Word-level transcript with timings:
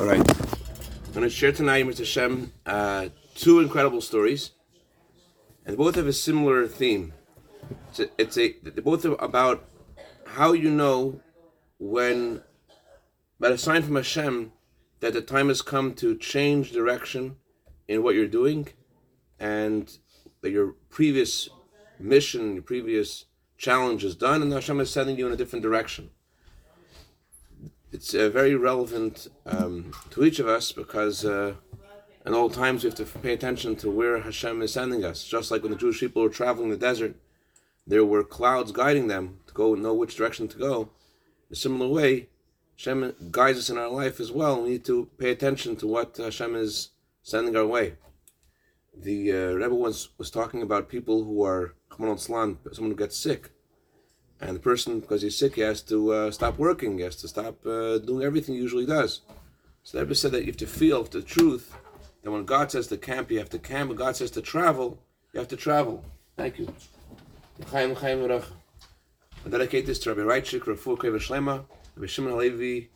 All 0.00 0.06
right. 0.06 0.18
I'm 0.18 1.12
going 1.12 1.22
to 1.22 1.30
share 1.30 1.52
tonight, 1.52 1.86
Mr. 1.86 2.04
Shem, 2.04 2.52
uh, 2.66 3.10
two 3.36 3.60
incredible 3.60 4.00
stories. 4.00 4.50
And 5.64 5.76
both 5.76 5.94
have 5.94 6.08
a 6.08 6.12
similar 6.12 6.66
theme. 6.66 7.12
It's 7.90 8.00
a, 8.00 8.08
it's 8.18 8.36
a 8.36 8.56
they 8.64 8.82
both 8.82 9.04
about 9.04 9.68
how 10.26 10.52
you 10.52 10.68
know 10.68 11.20
when, 11.78 12.42
by 13.38 13.50
a 13.50 13.56
sign 13.56 13.84
from 13.84 13.94
Hashem, 13.94 14.50
that 14.98 15.12
the 15.12 15.22
time 15.22 15.46
has 15.46 15.62
come 15.62 15.94
to 15.94 16.16
change 16.16 16.72
direction 16.72 17.36
in 17.86 18.02
what 18.02 18.16
you're 18.16 18.26
doing, 18.26 18.66
and 19.38 19.96
that 20.40 20.50
your 20.50 20.74
previous 20.90 21.48
mission, 22.00 22.54
your 22.54 22.64
previous 22.64 23.26
challenge 23.56 24.02
is 24.02 24.16
done, 24.16 24.42
and 24.42 24.52
Hashem 24.52 24.80
is 24.80 24.90
sending 24.90 25.16
you 25.16 25.28
in 25.28 25.32
a 25.32 25.36
different 25.36 25.62
direction 25.62 26.10
it's 27.94 28.12
uh, 28.12 28.28
very 28.28 28.56
relevant 28.56 29.28
um, 29.46 29.92
to 30.10 30.24
each 30.24 30.40
of 30.40 30.48
us 30.48 30.72
because 30.72 31.24
uh, 31.24 31.54
in 32.26 32.34
all 32.34 32.50
times 32.50 32.82
we 32.82 32.90
have 32.90 32.96
to 32.96 33.04
pay 33.20 33.32
attention 33.32 33.76
to 33.76 33.88
where 33.88 34.20
Hashem 34.20 34.60
is 34.62 34.72
sending 34.72 35.04
us. 35.04 35.22
Just 35.22 35.52
like 35.52 35.62
when 35.62 35.70
the 35.70 35.78
Jewish 35.78 36.00
people 36.00 36.22
were 36.22 36.28
traveling 36.28 36.70
the 36.70 36.76
desert, 36.76 37.14
there 37.86 38.04
were 38.04 38.24
clouds 38.24 38.72
guiding 38.72 39.06
them 39.06 39.38
to 39.46 39.54
go 39.54 39.76
know 39.76 39.94
which 39.94 40.16
direction 40.16 40.48
to 40.48 40.58
go. 40.58 40.80
In 41.48 41.52
a 41.52 41.56
similar 41.56 41.86
way, 41.86 42.30
Hashem 42.76 43.14
guides 43.30 43.58
us 43.58 43.70
in 43.70 43.78
our 43.78 43.88
life 43.88 44.18
as 44.18 44.32
well. 44.32 44.60
We 44.60 44.70
need 44.70 44.84
to 44.86 45.08
pay 45.16 45.30
attention 45.30 45.76
to 45.76 45.86
what 45.86 46.16
Hashem 46.16 46.56
is 46.56 46.90
sending 47.22 47.56
our 47.56 47.66
way. 47.66 47.94
The 48.96 49.32
uh, 49.32 49.52
Rebbe 49.52 49.74
once 49.74 50.08
was 50.18 50.32
talking 50.32 50.62
about 50.62 50.88
people 50.88 51.22
who 51.22 51.44
are 51.44 51.74
someone 52.16 52.58
who 52.76 52.96
gets 52.96 53.16
sick 53.16 53.50
and 54.40 54.56
the 54.56 54.60
person, 54.60 55.00
because 55.00 55.22
he's 55.22 55.38
sick, 55.38 55.54
he 55.54 55.60
has 55.62 55.82
to 55.82 56.12
uh, 56.12 56.30
stop 56.30 56.58
working, 56.58 56.98
he 56.98 57.04
has 57.04 57.16
to 57.16 57.28
stop 57.28 57.64
uh, 57.66 57.98
doing 57.98 58.24
everything 58.24 58.54
he 58.54 58.60
usually 58.60 58.86
does. 58.86 59.20
So 59.84 59.98
the 59.98 60.04
Rebbe 60.04 60.14
said 60.14 60.32
that 60.32 60.40
you 60.40 60.46
have 60.46 60.56
to 60.58 60.66
feel 60.66 61.04
the 61.04 61.22
truth 61.22 61.74
that 62.22 62.30
when 62.30 62.44
God 62.44 62.70
says 62.72 62.86
to 62.88 62.96
camp, 62.96 63.30
you 63.30 63.38
have 63.38 63.50
to 63.50 63.58
camp. 63.58 63.88
When 63.88 63.98
God 63.98 64.16
says 64.16 64.30
to 64.32 64.42
travel, 64.42 64.98
you 65.32 65.40
have 65.40 65.48
to 65.48 65.56
travel. 65.56 66.04
Thank 66.36 66.58
you. 66.58 66.74
I 69.46 69.50
dedicate 69.50 69.86
this 69.86 69.98
to 70.00 70.14
Rabbi 70.14 70.22
Reitchik, 70.22 70.62
Rafu 70.62 70.96
Shlema, 70.96 71.66
Rabbi 71.96 72.06
Shimon 72.06 72.32
Halevi. 72.32 72.90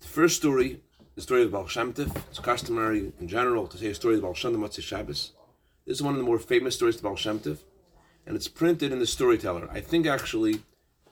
The 0.00 0.08
first 0.08 0.36
story 0.36 0.82
the 1.20 1.24
story 1.24 1.42
of 1.42 1.52
Baal. 1.52 1.66
It's 1.66 2.38
customary 2.38 3.12
in 3.20 3.28
general 3.28 3.66
to 3.66 3.76
say 3.76 3.88
a 3.88 3.94
story 3.94 4.14
of 4.14 4.22
Baal 4.22 4.32
Shem 4.32 4.70
Shabbos. 4.70 5.32
This 5.86 5.98
is 5.98 6.02
one 6.02 6.14
of 6.14 6.18
the 6.18 6.24
more 6.24 6.38
famous 6.38 6.76
stories 6.76 6.96
of 6.96 7.02
Baal 7.02 7.18
and 8.26 8.36
it's 8.36 8.48
printed 8.48 8.90
in 8.90 9.00
the 9.00 9.06
Storyteller. 9.06 9.68
I 9.70 9.82
think 9.82 10.06
actually 10.06 10.62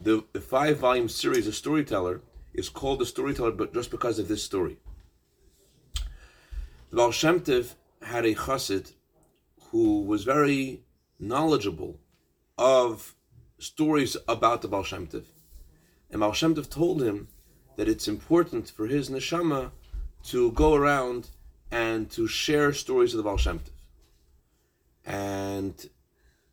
the, 0.00 0.24
the 0.32 0.40
five 0.40 0.78
volume 0.78 1.10
series 1.10 1.46
of 1.46 1.54
Storyteller 1.54 2.22
is 2.54 2.70
called 2.70 3.00
the 3.00 3.06
Storyteller, 3.06 3.50
but 3.50 3.74
just 3.74 3.90
because 3.90 4.18
of 4.18 4.28
this 4.28 4.42
story. 4.42 4.78
The 6.88 6.96
Baal 6.96 7.10
Shem 7.10 7.40
Tov 7.40 7.74
had 8.00 8.24
a 8.24 8.34
chassid 8.34 8.92
who 9.72 10.00
was 10.00 10.24
very 10.24 10.84
knowledgeable 11.20 12.00
of 12.56 13.14
stories 13.58 14.16
about 14.26 14.62
the 14.62 14.68
Baal 14.68 14.84
Shem 14.84 15.06
Tov. 15.06 15.26
And 16.10 16.20
Baal 16.20 16.32
Shem 16.32 16.54
Tov 16.54 16.70
told 16.70 17.02
him 17.02 17.28
that 17.76 17.88
it's 17.90 18.08
important 18.08 18.70
for 18.70 18.86
his 18.86 19.10
neshama 19.10 19.70
to 20.24 20.52
go 20.52 20.74
around 20.74 21.28
and 21.70 22.10
to 22.10 22.26
share 22.26 22.72
stories 22.72 23.12
of 23.14 23.18
the 23.18 23.22
Baal 23.22 23.36
Shem 23.36 23.58
Tov. 23.60 23.70
And 25.04 25.88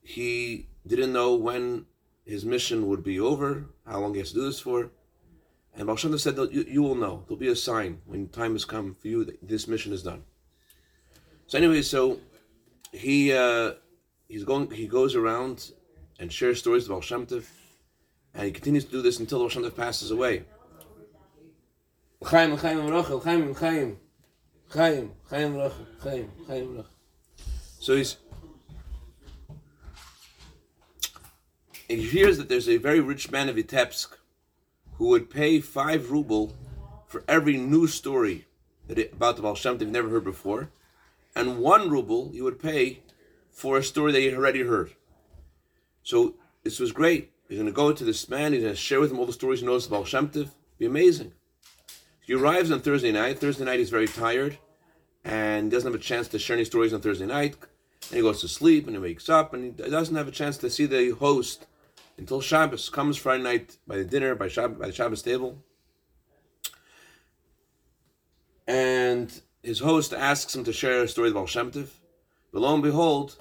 he 0.02 0.68
didn't 0.86 1.14
know 1.14 1.36
when 1.36 1.86
his 2.26 2.46
mission 2.46 2.88
would 2.88 3.04
be 3.04 3.20
over, 3.20 3.66
how 3.86 4.00
long 4.00 4.14
he 4.14 4.20
has 4.20 4.30
to 4.30 4.36
do 4.36 4.46
this 4.46 4.60
for. 4.60 4.92
And 5.76 5.88
Baal 5.88 5.96
Shem 5.96 6.12
Tov 6.12 6.20
said, 6.20 6.38
you, 6.38 6.66
you 6.68 6.82
will 6.84 6.96
know. 6.96 7.24
There'll 7.28 7.40
be 7.40 7.48
a 7.48 7.56
sign 7.56 8.02
when 8.06 8.30
time 8.30 8.54
has 8.54 8.66
come 8.66 8.94
for 8.94 9.08
you 9.08 9.26
that 9.26 9.48
this 9.48 9.68
mission 9.68 9.94
is 9.94 10.04
done. 10.04 10.24
So 11.48 11.58
anyway, 11.58 11.82
so 11.82 12.20
he 12.92 13.34
uh, 13.34 13.74
he's 14.28 14.44
going 14.44 14.72
he 14.72 14.88
goes 14.88 15.16
around 15.16 15.72
and 16.20 16.32
shares 16.32 16.60
stories 16.60 16.84
of 16.84 16.90
Baal 16.90 17.02
Shem 17.02 17.26
Tov, 17.26 17.46
and 18.34 18.46
he 18.46 18.52
continues 18.52 18.86
to 18.86 18.92
do 18.92 19.02
this 19.02 19.20
until 19.20 19.40
Baal 19.40 19.50
Shem 19.50 19.64
Tov 19.64 19.76
passes 19.76 20.12
away. 20.12 20.46
Chaim, 22.26 22.58
Chaim, 22.58 22.88
Rachel, 22.88 23.20
Chaim, 23.20 23.54
Chaim, 23.54 23.98
Chaim, 24.70 25.12
Chaim, 25.30 25.56
Rachel, 25.56 25.88
Chaim, 26.02 26.32
Chaim, 26.48 26.70
Rachel. 26.78 26.92
So 27.80 27.96
he's 27.96 28.18
he 31.88 32.02
hears 32.02 32.40
that 32.40 32.50
there's 32.50 32.68
a 32.68 32.78
very 32.78 33.00
rich 33.00 33.30
man 33.30 33.48
of 33.48 33.58
Vitebsk 33.58 34.18
who 34.94 35.10
would 35.10 35.30
pay 35.30 35.60
five 35.62 36.10
ruble 36.10 36.56
for 37.06 37.24
every 37.28 37.58
new 37.58 37.86
story 37.86 38.48
it, 38.88 39.14
about 39.14 39.36
the 39.36 39.44
Baal 39.44 39.54
Shem 39.54 39.78
they've 39.78 39.88
never 39.88 40.10
heard 40.10 40.24
before, 40.24 40.72
and 41.36 41.60
one 41.60 41.92
ruble 41.92 42.32
he 42.32 42.42
would 42.42 42.60
pay 42.60 43.02
for 43.52 43.78
a 43.78 43.84
story 43.84 44.14
he 44.14 44.26
had 44.26 44.34
already 44.34 44.64
heard. 44.64 44.94
So 46.02 46.34
this 46.64 46.80
was 46.80 46.92
great. 46.92 47.32
He's 47.48 47.60
going 47.60 47.68
to 47.68 47.72
go 47.72 47.94
to 47.94 48.04
this 48.04 48.28
man. 48.28 48.54
He's 48.54 48.64
going 48.64 48.74
to 48.74 48.80
share 48.80 49.00
with 49.00 49.12
him 49.12 49.20
all 49.20 49.28
the 49.28 49.34
stories 49.34 49.60
he 49.60 49.66
knows 49.68 49.86
about 49.86 50.08
Shem. 50.08 50.26
Be 50.80 50.86
amazing. 50.88 51.34
He 52.26 52.34
arrives 52.34 52.72
on 52.72 52.82
Thursday 52.82 53.12
night. 53.12 53.40
Thursday 53.40 53.66
night 53.66 53.80
he's 53.80 53.92
very 53.92 54.08
tired 54.08 54.58
and 55.24 55.70
doesn't 55.70 55.92
have 55.92 56.00
a 56.00 56.04
chance 56.04 56.28
to 56.30 56.40
share 56.40 56.56
any 56.56 56.66
stories 56.66 56.94
on 56.94 57.02
Thursday 57.02 57.28
night. 57.28 57.56
And 58.10 58.18
he 58.18 58.22
goes 58.22 58.42
to 58.42 58.48
sleep 58.48 58.88
and 58.88 58.96
he 58.96 59.02
wakes 59.02 59.30
up 59.30 59.54
and 59.54 59.80
he 59.80 59.90
doesn't 59.90 60.16
have 60.16 60.28
a 60.28 60.32
chance 60.32 60.58
to 60.60 60.70
see 60.70 60.88
the 60.88 61.12
host 61.12 61.68
until 62.18 62.42
Shabbos. 62.42 62.90
Comes 62.90 63.18
Friday 63.18 63.44
night 63.44 63.78
by 63.86 63.98
the 63.98 64.06
dinner, 64.06 64.34
by, 64.34 64.48
Shabbos, 64.48 64.80
by 64.80 64.88
the 64.88 64.94
Shabbos 64.94 65.22
table. 65.22 65.64
And 68.68 69.42
his 69.62 69.80
host 69.80 70.12
asks 70.12 70.56
him 70.56 70.64
to 70.64 70.74
share 70.74 71.04
a 71.04 71.08
story 71.08 71.30
about 71.30 71.50
Shem 71.50 71.72
Tov. 71.72 71.90
But 72.52 72.62
lo 72.62 72.74
and 72.74 72.82
behold, 72.82 73.38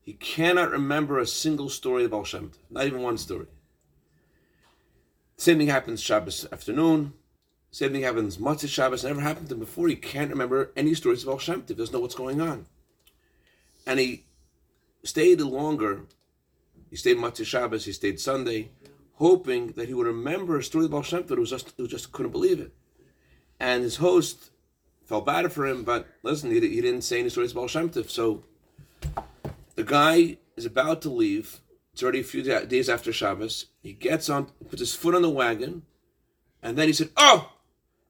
he 0.00 0.14
cannot 0.14 0.72
remember 0.72 1.20
a 1.20 1.26
single 1.26 1.68
story 1.68 2.04
about 2.04 2.26
Shem 2.26 2.50
Tov, 2.50 2.58
not 2.68 2.86
even 2.86 3.02
one 3.02 3.18
story. 3.18 3.46
Same 5.36 5.58
thing 5.58 5.68
happens 5.68 6.00
Shabbos 6.00 6.46
afternoon. 6.50 7.12
Same 7.74 7.90
thing 7.90 8.02
happens 8.02 8.36
Motzei 8.36 8.68
Shabbos. 8.68 9.02
Never 9.02 9.20
happened 9.20 9.48
to 9.48 9.54
him 9.54 9.58
before. 9.58 9.88
He 9.88 9.96
can't 9.96 10.30
remember 10.30 10.70
any 10.76 10.94
stories 10.94 11.24
of 11.24 11.28
Al 11.30 11.40
Shem 11.40 11.62
Tov. 11.62 11.76
Doesn't 11.76 11.92
know 11.92 11.98
what's 11.98 12.14
going 12.14 12.40
on. 12.40 12.66
And 13.84 13.98
he 13.98 14.26
stayed 15.02 15.40
longer. 15.40 16.02
He 16.88 16.94
stayed 16.94 17.16
Motzei 17.16 17.44
Shabbos. 17.44 17.84
He 17.84 17.90
stayed 17.90 18.20
Sunday, 18.20 18.70
hoping 19.14 19.72
that 19.72 19.88
he 19.88 19.94
would 19.94 20.06
remember 20.06 20.56
a 20.56 20.62
story 20.62 20.84
of 20.84 20.94
Al 20.94 21.02
Shem 21.02 21.24
Tov. 21.24 21.36
Was 21.36 21.50
just, 21.50 21.76
just 21.88 22.12
couldn't 22.12 22.30
believe 22.30 22.60
it. 22.60 22.72
And 23.58 23.82
his 23.82 23.96
host 23.96 24.50
felt 25.04 25.26
bad 25.26 25.52
for 25.52 25.66
him, 25.66 25.82
but 25.82 26.06
listen, 26.22 26.52
he, 26.52 26.60
he 26.60 26.80
didn't 26.80 27.02
say 27.02 27.18
any 27.18 27.28
stories 27.28 27.50
about 27.50 27.70
Shem 27.70 27.90
Tov. 27.90 28.08
So 28.08 28.44
the 29.74 29.82
guy 29.82 30.36
is 30.56 30.64
about 30.64 31.02
to 31.02 31.10
leave. 31.10 31.58
It's 31.92 32.04
already 32.04 32.20
a 32.20 32.22
few 32.22 32.44
days 32.44 32.88
after 32.88 33.12
Shabbos. 33.12 33.66
He 33.82 33.94
gets 33.94 34.30
on, 34.30 34.44
puts 34.70 34.78
his 34.78 34.94
foot 34.94 35.16
on 35.16 35.22
the 35.22 35.28
wagon, 35.28 35.82
and 36.62 36.78
then 36.78 36.86
he 36.86 36.92
said, 36.92 37.10
"Oh, 37.16 37.50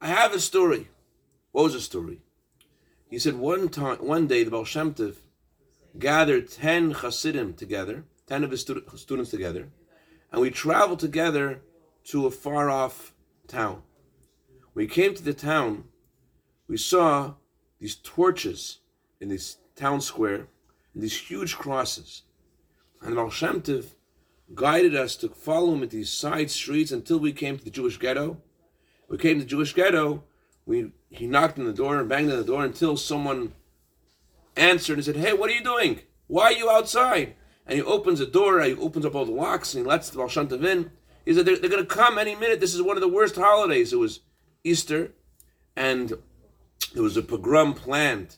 I 0.04 0.08
have 0.08 0.34
a 0.34 0.38
story. 0.38 0.90
What 1.52 1.64
was 1.64 1.72
the 1.72 1.80
story? 1.80 2.20
He 3.08 3.18
said 3.18 3.36
one 3.36 3.70
time, 3.70 3.96
one 4.06 4.26
day, 4.26 4.44
the 4.44 4.50
Baal 4.50 4.66
Shem 4.66 4.92
Tov 4.92 5.16
gathered 5.98 6.50
ten 6.50 6.90
Hasidim 6.90 7.54
together, 7.54 8.04
ten 8.26 8.44
of 8.44 8.50
his 8.50 8.60
stu- 8.60 8.84
students 8.96 9.30
together, 9.30 9.70
and 10.30 10.42
we 10.42 10.50
traveled 10.50 10.98
together 10.98 11.62
to 12.10 12.26
a 12.26 12.30
far 12.30 12.68
off 12.68 13.14
town. 13.48 13.80
When 14.74 14.84
we 14.84 14.88
came 14.88 15.14
to 15.14 15.22
the 15.22 15.32
town, 15.32 15.84
we 16.68 16.76
saw 16.76 17.36
these 17.80 17.94
torches 17.96 18.80
in 19.22 19.30
this 19.30 19.56
town 19.74 20.02
square, 20.02 20.48
and 20.92 21.02
these 21.02 21.16
huge 21.16 21.56
crosses. 21.56 22.24
And 23.00 23.14
Baal 23.14 23.30
Shem 23.30 23.62
Tov 23.62 23.94
guided 24.54 24.94
us 24.94 25.16
to 25.16 25.30
follow 25.30 25.72
him 25.72 25.82
at 25.82 25.88
these 25.88 26.10
side 26.10 26.50
streets 26.50 26.92
until 26.92 27.18
we 27.18 27.32
came 27.32 27.56
to 27.56 27.64
the 27.64 27.70
Jewish 27.70 27.98
ghetto 27.98 28.42
we 29.08 29.18
came 29.18 29.38
to 29.38 29.44
Jewish 29.44 29.74
ghetto. 29.74 30.24
We 30.66 30.92
he 31.10 31.26
knocked 31.26 31.58
on 31.58 31.66
the 31.66 31.72
door 31.72 31.98
and 31.98 32.08
banged 32.08 32.30
on 32.30 32.38
the 32.38 32.44
door 32.44 32.64
until 32.64 32.96
someone 32.96 33.52
answered 34.56 34.94
and 34.94 35.04
said, 35.04 35.16
"Hey, 35.16 35.32
what 35.32 35.50
are 35.50 35.54
you 35.54 35.62
doing? 35.62 36.00
Why 36.26 36.44
are 36.44 36.52
you 36.52 36.70
outside?" 36.70 37.34
And 37.66 37.76
he 37.78 37.84
opens 37.84 38.18
the 38.18 38.26
door. 38.26 38.60
He 38.62 38.74
opens 38.74 39.06
up 39.06 39.14
all 39.14 39.24
the 39.24 39.32
locks 39.32 39.74
and 39.74 39.84
he 39.84 39.88
lets 39.88 40.10
the 40.10 40.26
Shem 40.28 40.48
in. 40.64 40.90
He 41.24 41.34
said, 41.34 41.46
"They're, 41.46 41.58
they're 41.58 41.70
going 41.70 41.86
to 41.86 41.94
come 41.94 42.18
any 42.18 42.34
minute. 42.34 42.60
This 42.60 42.74
is 42.74 42.82
one 42.82 42.96
of 42.96 43.02
the 43.02 43.08
worst 43.08 43.36
holidays. 43.36 43.92
It 43.92 43.98
was 43.98 44.20
Easter, 44.62 45.12
and 45.76 46.12
there 46.92 47.02
was 47.02 47.16
a 47.16 47.22
pogrom 47.22 47.74
planned 47.74 48.36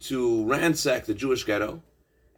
to 0.00 0.44
ransack 0.44 1.06
the 1.06 1.14
Jewish 1.14 1.44
ghetto, 1.44 1.82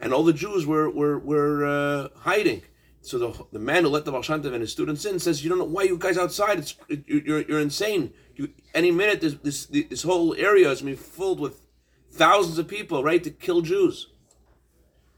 and 0.01 0.13
all 0.13 0.23
the 0.23 0.33
Jews 0.33 0.67
were 0.67 0.91
were 0.91 1.19
were 1.19 1.65
uh, 1.67 2.09
hiding." 2.21 2.63
So 3.07 3.19
the, 3.21 3.47
the 3.53 3.61
man 3.61 3.85
who 3.85 3.89
let 3.89 4.05
the 4.05 4.11
Tov 4.11 4.53
and 4.53 4.61
his 4.61 4.73
students 4.73 5.05
in 5.05 5.21
says, 5.21 5.45
"You 5.45 5.49
don't 5.49 5.61
know 5.61 5.65
why 5.65 5.85
you 5.85 5.97
guys 5.97 6.19
outside. 6.19 6.59
It's 6.59 6.75
it, 6.89 7.05
you're 7.07 7.43
you're 7.43 7.61
insane. 7.61 8.13
You, 8.35 8.49
any 8.75 8.91
minute 8.91 9.21
this 9.21 9.35
this 9.35 9.67
this 9.67 10.03
whole 10.03 10.35
area 10.35 10.69
is 10.73 10.83
going 10.83 10.97
to 10.97 11.01
be 11.01 11.09
filled 11.09 11.39
with 11.39 11.65
thousands 12.11 12.59
of 12.59 12.67
people, 12.67 13.05
right, 13.05 13.23
to 13.23 13.31
kill 13.31 13.61
Jews." 13.61 14.09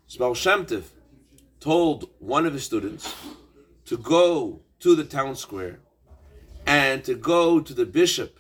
So 0.06 0.18
Tov 0.20 0.84
told 1.60 2.10
one 2.18 2.44
of 2.44 2.52
his 2.52 2.62
students 2.62 3.14
to 3.86 3.96
go 3.96 4.60
to 4.80 4.94
the 4.94 5.04
town 5.04 5.34
square 5.34 5.80
and 6.66 7.02
to 7.04 7.14
go 7.14 7.58
to 7.58 7.72
the 7.72 7.86
bishop 7.86 8.38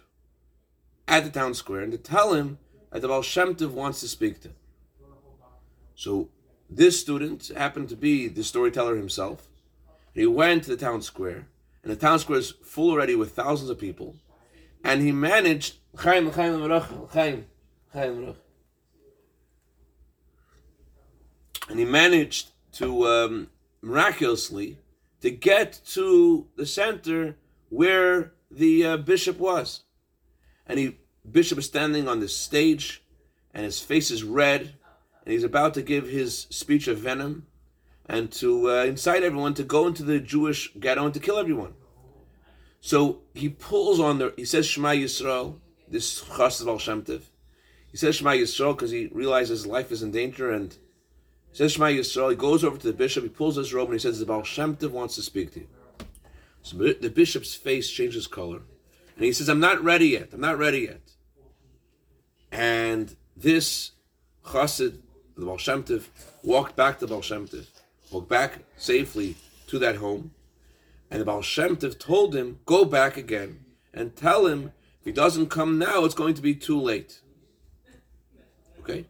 at 1.08 1.24
the 1.24 1.30
town 1.30 1.54
square 1.54 1.80
and 1.80 1.92
to 1.92 1.98
tell 1.98 2.34
him 2.34 2.58
that 2.92 3.00
the 3.00 3.08
Baal 3.08 3.22
Shem 3.22 3.54
Tov 3.54 3.70
wants 3.70 4.00
to 4.00 4.08
speak 4.08 4.42
to 4.42 4.48
him. 4.48 4.56
So 5.94 6.28
this 6.70 7.00
student 7.00 7.48
happened 7.56 7.88
to 7.88 7.96
be 7.96 8.28
the 8.28 8.44
storyteller 8.44 8.96
himself. 8.96 9.48
He 10.14 10.26
went 10.26 10.64
to 10.64 10.70
the 10.70 10.76
town 10.76 11.02
square, 11.02 11.46
and 11.82 11.92
the 11.92 11.96
town 11.96 12.18
square 12.18 12.38
is 12.38 12.54
full 12.62 12.90
already 12.90 13.14
with 13.14 13.32
thousands 13.32 13.70
of 13.70 13.78
people, 13.78 14.16
and 14.84 15.00
he 15.00 15.12
managed 15.12 15.76
Chaim, 15.96 16.30
Chaim, 16.30 16.60
Chaim, 17.10 17.46
Chaim, 17.92 18.34
and 21.68 21.78
he 21.78 21.84
managed 21.84 22.50
to 22.72 23.06
um, 23.06 23.50
miraculously 23.82 24.78
to 25.20 25.30
get 25.30 25.80
to 25.84 26.46
the 26.56 26.66
center 26.66 27.36
where 27.68 28.32
the 28.50 28.84
uh, 28.84 28.96
bishop 28.96 29.38
was, 29.38 29.82
and 30.66 30.78
he 30.78 30.98
bishop 31.30 31.58
is 31.58 31.66
standing 31.66 32.08
on 32.08 32.20
the 32.20 32.28
stage, 32.28 33.02
and 33.52 33.64
his 33.64 33.80
face 33.80 34.10
is 34.10 34.24
red, 34.24 34.74
and 35.28 35.34
he's 35.34 35.44
about 35.44 35.74
to 35.74 35.82
give 35.82 36.08
his 36.08 36.46
speech 36.48 36.88
of 36.88 37.00
venom, 37.00 37.46
and 38.06 38.32
to 38.32 38.70
uh, 38.70 38.84
incite 38.84 39.22
everyone 39.22 39.52
to 39.52 39.62
go 39.62 39.86
into 39.86 40.02
the 40.02 40.20
Jewish 40.20 40.72
ghetto 40.80 41.04
and 41.04 41.12
to 41.12 41.20
kill 41.20 41.36
everyone. 41.36 41.74
So 42.80 43.18
he 43.34 43.50
pulls 43.50 44.00
on 44.00 44.16
the. 44.16 44.32
He 44.38 44.46
says 44.46 44.66
Shema 44.66 44.92
Yisrael. 44.92 45.56
This 45.86 46.24
Chas 46.34 46.62
of 46.62 46.68
Al 46.68 46.78
Shem. 46.78 47.04
He 47.90 47.98
says 47.98 48.16
Shema 48.16 48.30
Yisrael 48.30 48.74
because 48.74 48.90
he 48.90 49.08
realizes 49.12 49.66
life 49.66 49.92
is 49.92 50.02
in 50.02 50.12
danger 50.12 50.50
and 50.50 50.72
he 50.72 51.58
says 51.58 51.72
Shema 51.72 51.88
Yisrael. 51.88 52.30
He 52.30 52.36
goes 52.36 52.64
over 52.64 52.78
to 52.78 52.86
the 52.86 52.94
bishop. 52.94 53.22
He 53.22 53.28
pulls 53.28 53.56
his 53.56 53.74
robe 53.74 53.88
and 53.90 53.96
he 53.96 53.98
says 53.98 54.18
the 54.18 54.24
Baal 54.24 54.44
Shem 54.44 54.76
Tov 54.76 54.92
wants 54.92 55.14
to 55.16 55.22
speak 55.22 55.52
to 55.52 55.60
you. 55.60 55.68
So 56.62 56.78
the 56.78 57.10
bishop's 57.10 57.54
face 57.54 57.90
changes 57.90 58.26
color 58.26 58.62
and 59.16 59.26
he 59.26 59.32
says, 59.34 59.50
"I'm 59.50 59.60
not 59.60 59.84
ready 59.84 60.08
yet. 60.08 60.30
I'm 60.32 60.40
not 60.40 60.56
ready 60.56 60.88
yet." 60.90 61.02
And 62.50 63.14
this 63.36 63.90
Chassid, 64.46 65.00
the 65.38 65.46
Baal 65.46 65.58
Shem 65.58 65.82
Tov, 65.84 66.08
walked 66.42 66.76
back 66.76 66.98
to 66.98 67.06
Baal 67.06 67.22
Shem 67.22 67.46
Tov, 67.46 67.66
walked 68.10 68.28
back 68.28 68.60
safely 68.76 69.36
to 69.68 69.78
that 69.78 69.96
home, 69.96 70.32
and 71.10 71.20
the 71.20 71.24
Baal 71.24 71.42
Shem 71.42 71.76
Tov 71.76 71.98
told 71.98 72.34
him, 72.34 72.58
"Go 72.66 72.84
back 72.84 73.16
again 73.16 73.64
and 73.94 74.16
tell 74.16 74.46
him 74.46 74.72
if 75.00 75.04
he 75.04 75.12
doesn't 75.12 75.48
come 75.48 75.78
now, 75.78 76.04
it's 76.04 76.14
going 76.14 76.34
to 76.34 76.42
be 76.42 76.54
too 76.54 76.80
late." 76.80 77.20
Okay, 78.80 79.06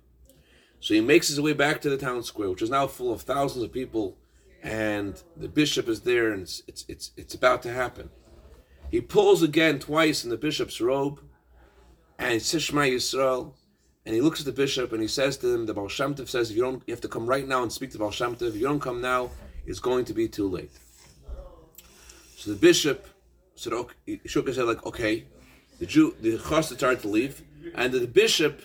so 0.81 0.95
he 0.95 1.01
makes 1.01 1.29
his 1.29 1.41
way 1.41 1.53
back 1.53 1.81
to 1.81 1.91
the 1.91 1.97
town 1.97 2.23
square, 2.23 2.51
which 2.51 2.63
is 2.63 2.71
now 2.71 2.87
full 2.87 3.13
of 3.13 3.23
thousands 3.23 3.65
of 3.65 3.73
people, 3.73 4.17
and 4.63 5.23
the 5.37 5.49
bishop 5.49 5.89
is 5.89 6.01
there, 6.01 6.33
and 6.33 6.43
it's 6.43 6.63
it's 6.67 6.85
it's, 6.89 7.11
it's 7.17 7.35
about 7.35 7.63
to 7.63 7.73
happen. 7.73 8.11
He 8.91 9.01
pulls 9.01 9.43
again 9.43 9.79
twice 9.79 10.25
in 10.25 10.31
the 10.31 10.37
bishop's 10.37 10.81
robe 10.81 11.21
and 12.19 12.33
he 12.33 12.39
says 12.41 12.65
Shema 12.65 12.83
Yisrael, 12.83 13.53
and 14.09 14.15
he 14.15 14.23
looks 14.23 14.41
at 14.41 14.47
the 14.47 14.53
bishop 14.53 14.95
and 14.95 15.03
he 15.03 15.07
says 15.07 15.37
to 15.37 15.55
him, 15.55 15.67
the 15.67 15.75
Baal 15.75 15.87
Shem 15.87 16.15
Tov 16.15 16.31
says, 16.31 16.51
if 16.51 16.57
you 16.57 16.63
don't, 16.63 16.83
you 16.87 16.95
have 16.95 17.01
to 17.03 17.09
come 17.09 17.27
right 17.27 17.47
now 17.47 17.63
and 17.63 17.71
speak 17.71 17.91
to 17.91 17.99
Baal 17.99 18.11
Shem 18.11 18.37
Tov. 18.37 18.49
If 18.49 18.55
you 18.55 18.63
don't 18.63 18.81
come 18.81 19.03
now, 19.03 19.29
it's 19.67 19.81
going 19.81 20.07
to 20.07 20.15
be 20.15 20.27
too 20.27 20.49
late. 20.49 20.71
So 22.35 22.51
the 22.51 22.57
bishop 22.57 23.07
said, 23.55 23.75
okay, 23.75 23.95
he 24.07 24.21
shook 24.25 24.47
his 24.47 24.57
head 24.57 24.65
like, 24.65 24.87
okay. 24.87 25.27
The 25.79 25.85
Jew, 25.85 26.15
the 26.23 26.39
chassid 26.39 26.79
started 26.79 27.03
to 27.03 27.09
leave, 27.09 27.43
and 27.75 27.93
the 27.93 28.07
bishop 28.07 28.63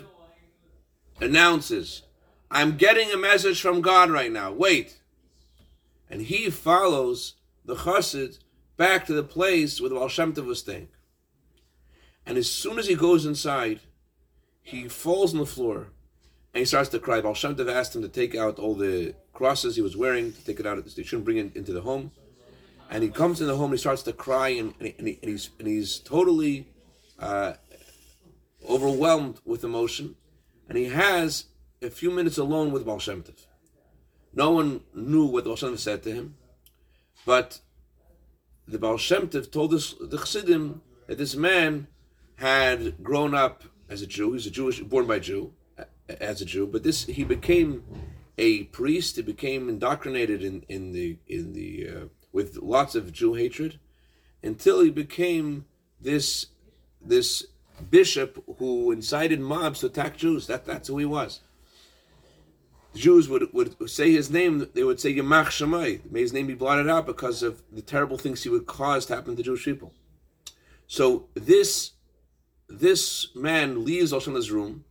announces, 1.20 2.04
I'm 2.50 2.78
getting 2.78 3.12
a 3.12 3.18
message 3.18 3.60
from 3.60 3.82
God 3.82 4.12
right 4.12 4.32
now. 4.32 4.54
Wait. 4.54 4.98
And 6.10 6.22
he 6.22 6.50
follows 6.52 7.34
the 7.66 7.76
chassid 7.76 8.40
back 8.78 9.06
to 9.08 9.14
the 9.14 9.24
place 9.24 9.82
where 9.82 9.90
the 9.90 9.96
Baal 9.96 10.08
Shem 10.08 10.32
Tov 10.32 10.46
was 10.46 10.60
staying. 10.60 10.88
And 12.26 12.38
as 12.38 12.50
soon 12.50 12.80
as 12.80 12.88
he 12.88 12.96
goes 12.96 13.26
inside, 13.26 13.82
he 14.64 14.88
falls 14.88 15.34
on 15.34 15.40
the 15.40 15.46
floor 15.46 15.88
and 16.54 16.60
he 16.60 16.66
starts 16.66 16.90
to 16.90 17.00
cry. 17.00 17.22
Baal 17.22 17.34
Shem 17.34 17.56
Tov 17.56 17.72
asked 17.72 17.96
him 17.96 18.02
to 18.02 18.10
take 18.10 18.36
out 18.36 18.58
all 18.58 18.74
the 18.74 19.14
crosses 19.34 19.76
he 19.76 19.82
was 19.82 19.98
wearing, 19.98 20.32
to 20.32 20.46
take 20.46 20.60
it 20.60 20.66
out. 20.66 20.84
They 20.84 21.04
shouldn't 21.04 21.26
bring 21.26 21.38
it 21.38 21.56
into 21.56 21.74
the 21.74 21.82
home. 21.82 22.12
And 22.90 23.04
he 23.04 23.10
comes 23.10 23.42
in 23.42 23.48
the 23.48 23.56
home 23.56 23.72
and 23.72 23.74
he 23.74 23.80
starts 23.80 24.04
to 24.04 24.14
cry 24.14 24.50
and, 24.50 24.74
and, 24.80 25.08
he, 25.08 25.20
and, 25.22 25.30
he's, 25.30 25.50
and 25.60 25.68
he's 25.68 26.00
totally 26.00 26.68
uh, 27.20 27.54
overwhelmed 28.68 29.40
with 29.46 29.64
emotion. 29.64 30.16
And 30.70 30.78
he 30.78 30.86
has 30.86 31.46
a 31.82 31.90
few 31.90 32.12
minutes 32.12 32.38
alone 32.38 32.72
with 32.72 32.86
Baal 32.86 33.00
Shem 33.00 33.24
Tov. 33.24 33.46
No 34.34 34.52
one 34.52 34.82
knew 34.94 35.26
what 35.26 35.46
Baal 35.46 35.56
Shem 35.56 35.74
Tov 35.74 35.80
said 35.80 36.04
to 36.04 36.12
him, 36.12 36.36
but 37.26 37.60
the 38.68 38.80
Baal 38.80 38.98
Shem 38.98 39.28
Tov 39.28 39.52
told 39.52 39.72
the 39.72 40.18
Chassidim, 40.18 40.82
that 41.08 41.18
this 41.18 41.36
man 41.36 41.88
had 42.38 43.04
grown 43.04 43.36
up 43.36 43.64
as 43.94 44.02
a 44.02 44.08
Jew. 44.08 44.34
He's 44.34 44.48
a 44.48 44.52
Jewish, 44.52 44.80
born 44.80 45.06
by 45.06 45.20
Jew, 45.20 45.54
as 46.20 46.42
a 46.42 46.46
Jew. 46.46 46.66
But 46.66 46.84
this, 46.84 47.06
he 47.06 47.24
became 47.24 47.84
a 48.38 48.64
priest. 48.66 49.16
He 49.16 49.22
became 49.22 49.70
indoctrinated 49.70 50.44
in 50.44 50.66
in 50.68 50.92
the 50.92 51.18
in 51.28 51.54
the 51.54 51.88
uh, 51.88 52.06
with 52.34 52.58
lots 52.58 52.96
of 52.96 53.14
Jew 53.14 53.36
hatred, 53.36 53.80
until 54.42 54.82
he 54.82 54.90
became 54.90 55.66
this 56.02 56.48
this 57.00 57.46
bishop 57.90 58.44
who 58.58 58.92
incited 58.92 59.40
mobs 59.40 59.80
to 59.82 59.86
attack 59.88 60.18
Jews. 60.18 60.48
That 60.48 60.66
that's 60.66 60.88
who 60.88 60.98
he 60.98 61.06
was. 61.06 61.42
Jews 62.96 63.28
would, 63.28 63.52
would 63.54 63.90
say 63.90 64.12
his 64.12 64.30
name, 64.30 64.70
they 64.76 64.84
would 64.84 65.00
say 65.00 65.16
Yamach 65.16 65.48
Shemai. 65.48 66.12
May 66.12 66.20
his 66.20 66.32
name 66.32 66.46
be 66.46 66.54
blotted 66.54 66.88
out 66.88 67.08
because 67.08 67.42
of 67.42 67.64
the 67.72 67.82
terrible 67.82 68.20
things 68.20 68.44
he 68.44 68.50
would 68.50 68.68
cause 68.68 69.08
to 69.08 69.16
happen 69.16 69.36
to 69.36 69.42
Jewish 69.42 69.66
people. 69.66 69.92
So 70.86 71.26
this 71.34 71.94
this 72.74 73.28
man 73.36 73.86
leaves 73.86 74.12
Oshana's 74.12 74.52
room 74.52 74.84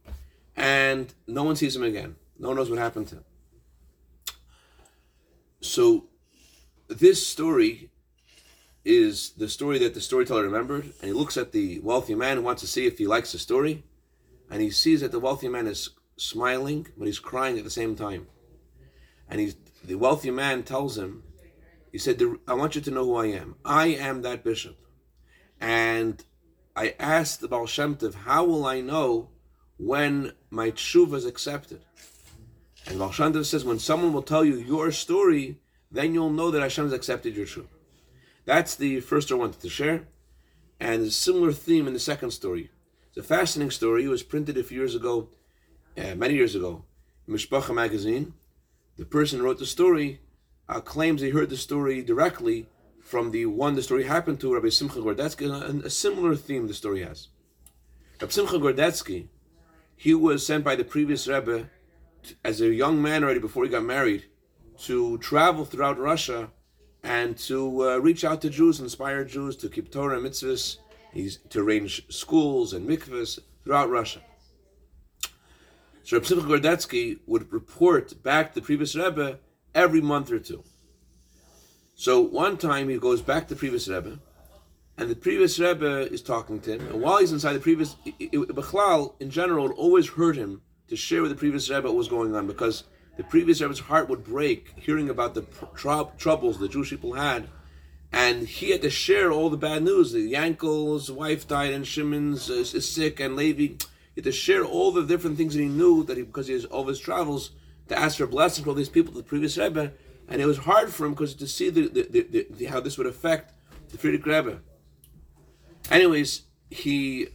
and 0.56 1.12
no 1.26 1.42
one 1.42 1.56
sees 1.56 1.74
him 1.74 1.82
again. 1.82 2.16
No 2.38 2.48
one 2.48 2.56
knows 2.56 2.70
what 2.70 2.78
happened 2.78 3.08
to 3.08 3.16
him. 3.16 3.24
So 5.60 6.04
this 6.88 7.26
story 7.26 7.90
is 8.84 9.30
the 9.30 9.48
story 9.48 9.78
that 9.78 9.94
the 9.94 10.00
storyteller 10.00 10.42
remembered, 10.42 10.84
and 10.84 11.04
he 11.04 11.12
looks 11.12 11.36
at 11.36 11.52
the 11.52 11.78
wealthy 11.80 12.14
man 12.14 12.38
and 12.38 12.44
wants 12.44 12.62
to 12.62 12.68
see 12.68 12.86
if 12.86 12.98
he 12.98 13.06
likes 13.06 13.32
the 13.32 13.38
story, 13.38 13.84
and 14.50 14.60
he 14.60 14.70
sees 14.70 15.00
that 15.00 15.12
the 15.12 15.20
wealthy 15.20 15.48
man 15.48 15.66
is 15.66 15.90
smiling, 16.16 16.86
but 16.96 17.06
he's 17.06 17.20
crying 17.20 17.58
at 17.58 17.64
the 17.64 17.70
same 17.70 17.94
time. 17.94 18.26
And 19.28 19.40
he's, 19.40 19.56
the 19.84 19.94
wealthy 19.94 20.30
man 20.30 20.64
tells 20.64 20.98
him, 20.98 21.22
he 21.92 21.98
said, 21.98 22.20
I 22.48 22.54
want 22.54 22.74
you 22.74 22.80
to 22.80 22.90
know 22.90 23.04
who 23.04 23.16
I 23.16 23.26
am. 23.26 23.54
I 23.64 23.86
am 23.88 24.22
that 24.22 24.42
bishop. 24.42 24.76
And 25.60 26.24
I 26.74 26.94
asked 26.98 27.40
the 27.40 27.48
Baal 27.48 27.66
Shem 27.66 27.96
Tov, 27.96 28.14
how 28.14 28.44
will 28.44 28.64
I 28.64 28.80
know 28.80 29.28
when 29.76 30.32
my 30.50 30.70
tshuva 30.70 31.14
is 31.14 31.26
accepted? 31.26 31.82
And 32.86 32.98
Baal 32.98 33.12
Shem 33.12 33.32
Tov 33.32 33.44
says, 33.44 33.64
when 33.64 33.78
someone 33.78 34.12
will 34.12 34.22
tell 34.22 34.44
you 34.44 34.56
your 34.56 34.90
story, 34.90 35.58
then 35.90 36.14
you'll 36.14 36.30
know 36.30 36.50
that 36.50 36.62
Hashem 36.62 36.84
has 36.84 36.92
accepted 36.92 37.36
your 37.36 37.46
tshuva. 37.46 37.66
That's 38.44 38.74
the 38.74 39.00
first 39.00 39.30
I 39.30 39.34
wanted 39.34 39.60
to 39.60 39.68
share. 39.68 40.08
And 40.80 41.02
a 41.02 41.10
similar 41.10 41.52
theme 41.52 41.86
in 41.86 41.92
the 41.92 42.00
second 42.00 42.30
story. 42.30 42.70
It's 43.08 43.18
a 43.18 43.22
fascinating 43.22 43.70
story. 43.70 44.04
It 44.04 44.08
was 44.08 44.22
printed 44.22 44.56
a 44.56 44.64
few 44.64 44.78
years 44.78 44.94
ago, 44.94 45.28
uh, 45.98 46.14
many 46.14 46.34
years 46.34 46.54
ago, 46.54 46.84
in 47.28 47.34
Mishpacha 47.34 47.74
magazine. 47.74 48.34
The 48.96 49.04
person 49.04 49.38
who 49.38 49.44
wrote 49.44 49.58
the 49.58 49.66
story 49.66 50.20
uh, 50.68 50.80
claims 50.80 51.20
he 51.20 51.30
heard 51.30 51.50
the 51.50 51.56
story 51.56 52.02
directly 52.02 52.66
from 53.02 53.30
the 53.30 53.46
one 53.46 53.74
the 53.74 53.82
story 53.82 54.04
happened 54.04 54.40
to, 54.40 54.54
Rabbi 54.54 54.70
Simcha 54.70 54.98
Gordetsky, 54.98 55.46
a, 55.46 55.86
a 55.86 55.90
similar 55.90 56.34
theme 56.34 56.66
the 56.66 56.74
story 56.74 57.02
has. 57.02 57.28
Rabbi 58.20 58.32
Simcha 58.32 58.58
Gordetsky, 58.58 59.28
he 59.96 60.14
was 60.14 60.46
sent 60.46 60.64
by 60.64 60.76
the 60.76 60.84
previous 60.84 61.26
Rebbe 61.26 61.68
to, 62.22 62.34
as 62.44 62.60
a 62.60 62.72
young 62.72 63.02
man 63.02 63.22
already 63.22 63.40
before 63.40 63.64
he 63.64 63.70
got 63.70 63.84
married 63.84 64.24
to 64.84 65.18
travel 65.18 65.64
throughout 65.64 65.98
Russia 65.98 66.50
and 67.02 67.36
to 67.36 67.90
uh, 67.90 67.96
reach 67.98 68.24
out 68.24 68.40
to 68.42 68.50
Jews, 68.50 68.80
inspire 68.80 69.24
Jews 69.24 69.56
to 69.56 69.68
keep 69.68 69.90
Torah 69.90 70.16
and 70.16 70.26
mitzvahs, 70.26 70.78
he's, 71.12 71.38
to 71.50 71.60
arrange 71.60 72.06
schools 72.08 72.72
and 72.72 72.88
mikvahs 72.88 73.40
throughout 73.64 73.90
Russia. 73.90 74.20
So 76.04 76.16
Rabbi 76.16 76.26
Simcha 76.26 76.46
Gordetsky 76.46 77.18
would 77.26 77.52
report 77.52 78.22
back 78.22 78.54
to 78.54 78.60
the 78.60 78.64
previous 78.64 78.94
Rebbe 78.94 79.38
every 79.74 80.00
month 80.00 80.30
or 80.30 80.38
two. 80.38 80.64
So 82.02 82.20
one 82.20 82.56
time 82.56 82.88
he 82.88 82.98
goes 82.98 83.22
back 83.22 83.46
to 83.46 83.54
the 83.54 83.58
previous 83.60 83.86
Rebbe, 83.86 84.18
and 84.98 85.08
the 85.08 85.14
previous 85.14 85.56
Rebbe 85.60 86.12
is 86.12 86.20
talking 86.20 86.58
to 86.62 86.72
him, 86.72 86.88
and 86.88 87.00
while 87.00 87.18
he's 87.18 87.30
inside 87.30 87.52
the 87.52 87.60
previous, 87.60 87.94
Bechlal 88.18 89.14
in 89.20 89.30
general 89.30 89.70
always 89.74 90.08
hurt 90.08 90.34
him 90.34 90.62
to 90.88 90.96
share 90.96 91.22
with 91.22 91.30
the 91.30 91.36
previous 91.36 91.70
Rebbe 91.70 91.86
what 91.86 91.94
was 91.94 92.08
going 92.08 92.34
on 92.34 92.48
because 92.48 92.82
the 93.16 93.22
previous 93.22 93.60
Rebbe's 93.60 93.78
heart 93.78 94.08
would 94.08 94.24
break 94.24 94.72
hearing 94.74 95.10
about 95.10 95.34
the 95.34 95.42
tr- 95.76 96.10
troubles 96.18 96.58
the 96.58 96.66
Jewish 96.66 96.90
people 96.90 97.12
had, 97.12 97.46
and 98.12 98.48
he 98.48 98.70
had 98.70 98.82
to 98.82 98.90
share 98.90 99.30
all 99.30 99.48
the 99.48 99.56
bad 99.56 99.84
news. 99.84 100.10
The 100.10 100.32
Yankel's 100.32 101.08
wife 101.08 101.46
died, 101.46 101.72
and 101.72 101.86
Shimon's 101.86 102.50
is, 102.50 102.74
is 102.74 102.90
sick, 102.90 103.20
and 103.20 103.36
Levi. 103.36 103.62
He 103.62 103.78
had 104.16 104.24
to 104.24 104.32
share 104.32 104.64
all 104.64 104.90
the 104.90 105.06
different 105.06 105.36
things 105.36 105.54
that 105.54 105.62
he 105.62 105.68
knew 105.68 106.02
that 106.02 106.16
he, 106.16 106.24
because 106.24 106.48
he 106.48 106.54
has 106.54 106.64
all 106.64 106.84
his 106.88 106.98
travels 106.98 107.52
to 107.86 107.96
ask 107.96 108.18
for 108.18 108.26
blessing 108.26 108.64
for 108.64 108.70
all 108.70 108.74
these 108.74 108.88
people. 108.88 109.14
The 109.14 109.22
previous 109.22 109.56
Rebbe 109.56 109.92
and 110.28 110.40
it 110.40 110.46
was 110.46 110.58
hard 110.58 110.92
for 110.92 111.06
him 111.06 111.12
because 111.12 111.34
to 111.34 111.46
see 111.46 111.70
the, 111.70 111.88
the, 111.88 112.46
the, 112.50 112.64
how 112.66 112.80
this 112.80 112.96
would 112.98 113.06
affect 113.06 113.52
the 113.90 113.98
Frierdiker 113.98 114.26
Rebbe. 114.26 114.60
Anyways, 115.90 116.42
he 116.70 117.28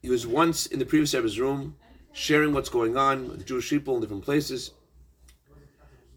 he 0.00 0.10
was 0.10 0.26
once 0.26 0.66
in 0.66 0.78
the 0.78 0.84
previous 0.84 1.14
Rebbe's 1.14 1.38
room, 1.38 1.76
sharing 2.12 2.52
what's 2.52 2.68
going 2.68 2.96
on 2.96 3.28
with 3.28 3.46
Jewish 3.46 3.70
people 3.70 3.94
in 3.94 4.00
different 4.00 4.24
places, 4.24 4.72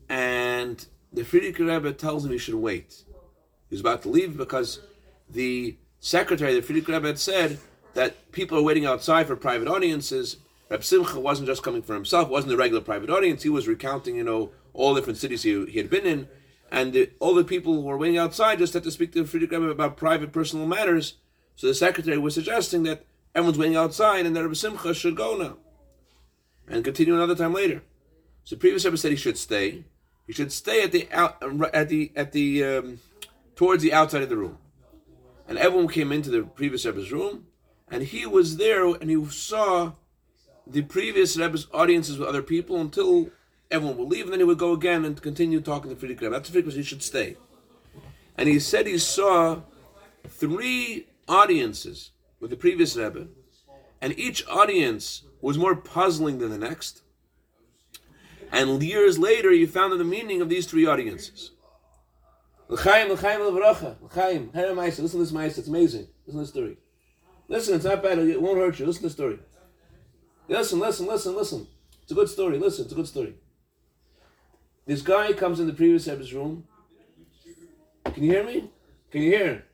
and 0.10 0.86
the 1.14 1.24
Frierdiker 1.24 1.68
Rebbe 1.72 1.94
tells 1.94 2.26
him 2.26 2.32
he 2.32 2.38
should 2.38 2.56
wait. 2.56 3.04
He 3.70 3.76
was 3.76 3.82
about 3.82 4.02
to 4.04 4.10
leave 4.10 4.38
because 4.38 4.80
the 5.30 5.78
secretary, 6.00 6.60
the 6.60 6.62
Frierdiker 6.62 6.94
Rebbe, 6.94 7.08
had 7.08 7.20
said 7.20 7.60
that 7.94 8.32
people 8.32 8.58
are 8.58 8.64
waiting 8.64 8.86
outside 8.86 9.28
for 9.28 9.36
private 9.36 9.68
audiences. 9.68 10.38
Reb 10.70 10.84
Simcha 10.84 11.20
wasn't 11.20 11.48
just 11.48 11.64
coming 11.64 11.82
for 11.82 11.94
himself; 11.94 12.30
wasn't 12.30 12.54
a 12.54 12.58
regular 12.58 12.82
private 12.82 13.10
audience. 13.10 13.44
He 13.44 13.50
was 13.50 13.68
recounting, 13.68 14.16
you 14.16 14.24
know, 14.24 14.52
all 14.76 14.96
different 14.96 15.18
cities 15.18 15.44
he, 15.44 15.66
he 15.66 15.78
had 15.78 15.90
been 15.90 16.06
in, 16.06 16.28
and 16.72 16.94
the, 16.94 17.10
all 17.20 17.34
the 17.34 17.44
people 17.44 17.74
who 17.74 17.82
were 17.82 17.98
waiting 17.98 18.18
outside 18.18 18.60
just 18.60 18.74
had 18.74 18.84
to 18.84 18.92
speak 18.92 19.14
to 19.14 19.24
Frierdiker 19.24 19.52
Rebbe 19.52 19.70
about 19.70 19.98
private, 19.98 20.32
personal 20.32 20.68
matters. 20.68 21.16
So 21.56 21.68
the 21.68 21.74
secretary 21.74 22.18
was 22.18 22.34
suggesting 22.34 22.84
that 22.84 23.06
everyone's 23.34 23.58
waiting 23.58 23.78
outside, 23.78 24.26
and 24.26 24.36
that 24.36 24.44
Reb 24.44 24.56
Simcha 24.56 24.94
should 24.94 25.16
go 25.16 25.38
now 25.38 25.58
and 26.68 26.84
continue 26.84 27.16
another 27.16 27.36
time 27.36 27.54
later. 27.54 27.84
So 28.44 28.56
the 28.56 28.60
previous 28.60 28.86
Rebbe 28.86 28.98
said 28.98 29.12
he 29.12 29.18
should 29.18 29.38
stay. 29.38 29.86
He 30.28 30.34
should 30.34 30.52
stay 30.52 30.84
at 30.84 30.92
the 30.92 31.08
out 31.12 31.42
at 31.74 31.90
the 31.90 32.12
at 32.16 32.32
the 32.32 32.64
um, 32.64 33.00
towards 33.56 33.84
the 33.84 33.94
outside 33.94 34.24
of 34.24 34.30
the 34.30 34.38
room. 34.38 34.58
And 35.48 35.58
everyone 35.58 35.88
came 35.88 36.12
into 36.12 36.32
the 36.32 36.42
previous 36.42 36.86
Rebbe's 36.86 37.12
room, 37.12 37.46
and 37.88 38.04
he 38.04 38.26
was 38.26 38.58
there, 38.58 38.86
and 38.86 39.10
he 39.10 39.26
saw 39.26 39.94
the 40.66 40.82
previous 40.82 41.38
Rebbe's 41.38 41.68
audiences 41.72 42.18
with 42.18 42.28
other 42.28 42.42
people 42.42 42.82
until 42.82 43.30
everyone 43.76 43.98
would 43.98 44.10
leave, 44.10 44.24
and 44.26 44.34
then 44.34 44.40
he 44.40 44.46
would 44.46 44.58
go 44.58 44.72
again 44.72 45.06
and 45.06 45.22
continue 45.22 45.62
talking 45.62 45.96
to 45.96 46.08
Rebbe. 46.08 46.30
That's 46.30 46.50
the 46.50 46.60
because 46.60 46.76
he 46.76 46.84
should 46.84 47.04
stay. 47.04 47.38
And 48.38 48.50
he 48.50 48.60
said 48.60 48.88
he 48.88 48.98
saw 48.98 49.62
three 50.28 51.08
audiences 51.28 52.12
with 52.40 52.50
the 52.50 52.58
previous 52.58 52.96
Rebbe, 52.96 53.28
and 54.02 54.18
each 54.18 54.48
audience 54.48 55.24
was 55.42 55.58
more 55.58 55.76
puzzling 55.76 56.40
than 56.40 56.50
the 56.50 56.58
next. 56.58 57.02
And 58.52 58.82
years 58.82 59.20
later, 59.20 59.52
you 59.52 59.68
found 59.68 60.00
the 60.00 60.04
meaning 60.04 60.42
of 60.42 60.50
these 60.50 60.66
three 60.66 60.86
audiences. 60.86 61.52
L'chaim, 62.68 63.12
l'chaim. 63.12 63.42
L'chaim, 63.42 64.50
Listen 64.54 65.10
to 65.10 65.18
this 65.18 65.32
ma'isa. 65.32 65.60
It's 65.60 65.68
amazing. 65.68 66.08
Listen 66.26 66.40
to 66.40 66.46
the 66.46 66.48
story. 66.48 66.78
Listen, 67.48 67.76
it's 67.76 67.86
not 67.86 68.02
bad. 68.02 68.18
It 68.18 68.42
won't 68.42 68.58
hurt 68.58 68.80
you. 68.80 68.86
Listen 68.86 69.04
to 69.04 69.08
the 69.10 69.14
story. 69.14 69.40
Listen, 70.48 70.80
listen, 70.80 71.06
listen, 71.06 71.36
listen. 71.36 71.68
It's 72.02 72.12
a 72.12 72.16
good 72.16 72.30
story. 72.30 72.58
Listen, 72.58 72.86
it's 72.86 72.94
a 72.94 72.96
good 72.96 73.08
story. 73.08 73.36
This 74.86 75.02
guy 75.02 75.34
comes 75.34 75.60
in 75.60 75.68
the 75.68 75.74
previous 75.74 76.08
Rebbe's 76.08 76.34
room. 76.34 76.66
Can 78.06 78.24
you 78.24 78.32
hear 78.32 78.44
me? 78.44 78.70
Can 79.12 79.22
you 79.22 79.32
hear? 79.32 79.66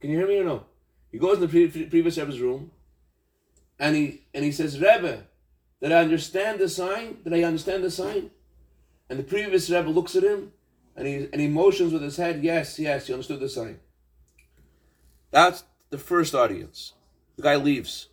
Can 0.00 0.10
you 0.10 0.18
hear 0.18 0.28
me 0.28 0.38
or 0.38 0.44
no? 0.44 0.66
He 1.10 1.18
goes 1.18 1.36
in 1.36 1.42
the 1.42 1.48
pre- 1.48 1.86
previous 1.86 2.18
Rebbe's 2.18 2.40
room, 2.40 2.70
and 3.78 3.96
he 3.96 4.24
and 4.34 4.44
he 4.44 4.52
says, 4.52 4.80
Rebbe, 4.80 5.24
did 5.80 5.92
I 5.92 6.00
understand 6.00 6.58
the 6.58 6.68
sign? 6.68 7.18
Did 7.24 7.34
I 7.34 7.42
understand 7.42 7.82
the 7.82 7.90
sign? 7.90 8.30
And 9.08 9.18
the 9.18 9.24
previous 9.24 9.68
Rebbe 9.68 9.88
looks 9.88 10.16
at 10.16 10.24
him 10.24 10.52
and 10.96 11.06
he 11.06 11.28
and 11.32 11.40
he 11.40 11.48
motions 11.48 11.92
with 11.92 12.02
his 12.02 12.16
head, 12.16 12.42
yes, 12.42 12.78
yes, 12.78 13.06
he 13.06 13.12
understood 13.12 13.40
the 13.40 13.48
sign. 13.48 13.80
That's 15.30 15.64
the 15.90 15.98
first 15.98 16.34
audience. 16.34 16.92
The 17.36 17.42
guy 17.42 17.56
leaves. 17.56 18.08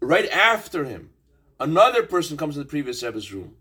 Right 0.00 0.28
after 0.30 0.84
him, 0.84 1.10
another 1.58 2.04
person 2.04 2.36
comes 2.36 2.56
in 2.56 2.62
the 2.62 2.68
previous 2.68 3.02
Rebbe's 3.02 3.32
room, 3.32 3.56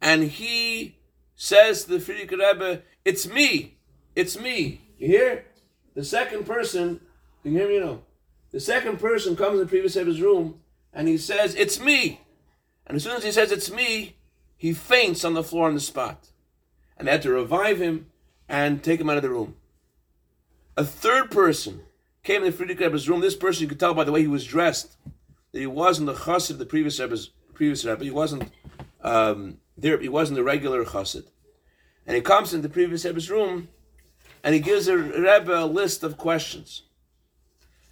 and 0.00 0.24
he 0.24 0.98
says 1.40 1.84
the 1.84 1.98
Frierdiker 1.98 2.38
Rebbe, 2.38 2.82
"It's 3.04 3.26
me, 3.26 3.78
it's 4.14 4.38
me." 4.38 4.82
You 4.98 5.06
hear? 5.08 5.46
The 5.94 6.04
second 6.04 6.44
person, 6.44 7.00
you 7.42 7.52
hear 7.52 7.68
me? 7.68 7.80
No. 7.80 8.02
The 8.50 8.60
second 8.60 8.98
person 8.98 9.36
comes 9.36 9.54
in 9.54 9.60
the 9.60 9.66
previous 9.66 9.96
Rebbe's 9.96 10.20
room, 10.20 10.60
and 10.92 11.08
he 11.08 11.16
says, 11.16 11.54
"It's 11.54 11.80
me," 11.80 12.20
and 12.86 12.96
as 12.96 13.04
soon 13.04 13.16
as 13.16 13.24
he 13.24 13.32
says, 13.32 13.52
"It's 13.52 13.70
me," 13.70 14.16
he 14.56 14.72
faints 14.72 15.24
on 15.24 15.34
the 15.34 15.44
floor 15.44 15.68
on 15.68 15.74
the 15.74 15.80
spot 15.80 16.30
and 17.00 17.08
they 17.08 17.12
had 17.12 17.22
to 17.22 17.30
revive 17.30 17.80
him 17.80 18.10
and 18.46 18.84
take 18.84 19.00
him 19.00 19.08
out 19.08 19.16
of 19.16 19.22
the 19.22 19.30
room. 19.30 19.56
A 20.76 20.84
third 20.84 21.30
person 21.30 21.80
came 22.22 22.44
in 22.44 22.52
the 22.52 22.56
Frierdiker 22.56 22.80
Rebbe's 22.80 23.08
room. 23.08 23.20
This 23.20 23.34
person, 23.34 23.62
you 23.62 23.68
could 23.68 23.80
tell 23.80 23.94
by 23.94 24.04
the 24.04 24.12
way 24.12 24.20
he 24.20 24.28
was 24.28 24.44
dressed, 24.44 24.98
that 25.52 25.58
he 25.58 25.66
wasn't 25.66 26.06
the 26.06 26.14
chassid 26.14 26.50
of 26.50 26.58
the 26.58 26.66
previous 26.66 27.00
Rebbe's 27.00 27.30
previous 27.54 27.86
Rebbe. 27.86 28.04
He 28.04 28.10
wasn't 28.10 28.52
um, 29.00 29.59
there. 29.76 29.98
He 29.98 30.08
wasn't 30.08 30.38
a 30.38 30.44
regular 30.44 30.84
chassid. 30.84 31.26
And 32.06 32.16
he 32.16 32.22
comes 32.22 32.52
into 32.52 32.68
the 32.68 32.72
previous 32.72 33.04
Rebbe's 33.04 33.30
room, 33.30 33.68
and 34.42 34.54
he 34.54 34.60
gives 34.60 34.88
a 34.88 34.96
Rebbe 34.96 35.52
a 35.54 35.66
list 35.66 36.02
of 36.02 36.16
questions. 36.16 36.82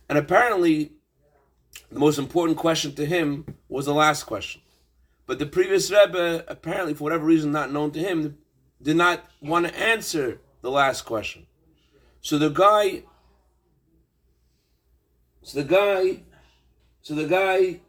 And 0.08 0.18
apparently, 0.18 0.92
the 1.90 1.98
most 1.98 2.18
important 2.18 2.58
question 2.58 2.94
to 2.94 3.06
him 3.06 3.56
was 3.68 3.86
the 3.86 3.94
last 3.94 4.24
question. 4.24 4.62
But 5.26 5.38
the 5.38 5.46
previous 5.46 5.90
Rebbe, 5.90 6.44
apparently, 6.48 6.94
for 6.94 7.04
whatever 7.04 7.24
reason 7.24 7.52
not 7.52 7.70
known 7.70 7.90
to 7.92 8.00
him, 8.00 8.38
did 8.80 8.96
not 8.96 9.24
want 9.40 9.66
to 9.66 9.78
answer 9.78 10.40
the 10.62 10.70
last 10.70 11.02
question. 11.02 11.46
So 12.20 12.38
the 12.38 12.48
guy, 12.48 13.02
so 15.42 15.62
the 15.62 15.68
guy, 15.68 16.22
so 17.02 17.14
the 17.14 17.26
guy, 17.26 17.80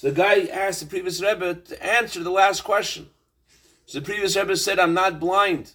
so 0.00 0.08
the 0.08 0.14
guy 0.14 0.46
asked 0.46 0.80
the 0.80 0.86
previous 0.86 1.20
Rebbe 1.20 1.56
to 1.56 1.86
answer 1.86 2.22
the 2.22 2.30
last 2.30 2.62
question. 2.62 3.10
So 3.84 4.00
the 4.00 4.06
previous 4.06 4.34
Rebbe 4.34 4.56
said, 4.56 4.78
I'm 4.78 4.94
not 4.94 5.20
blind. 5.20 5.72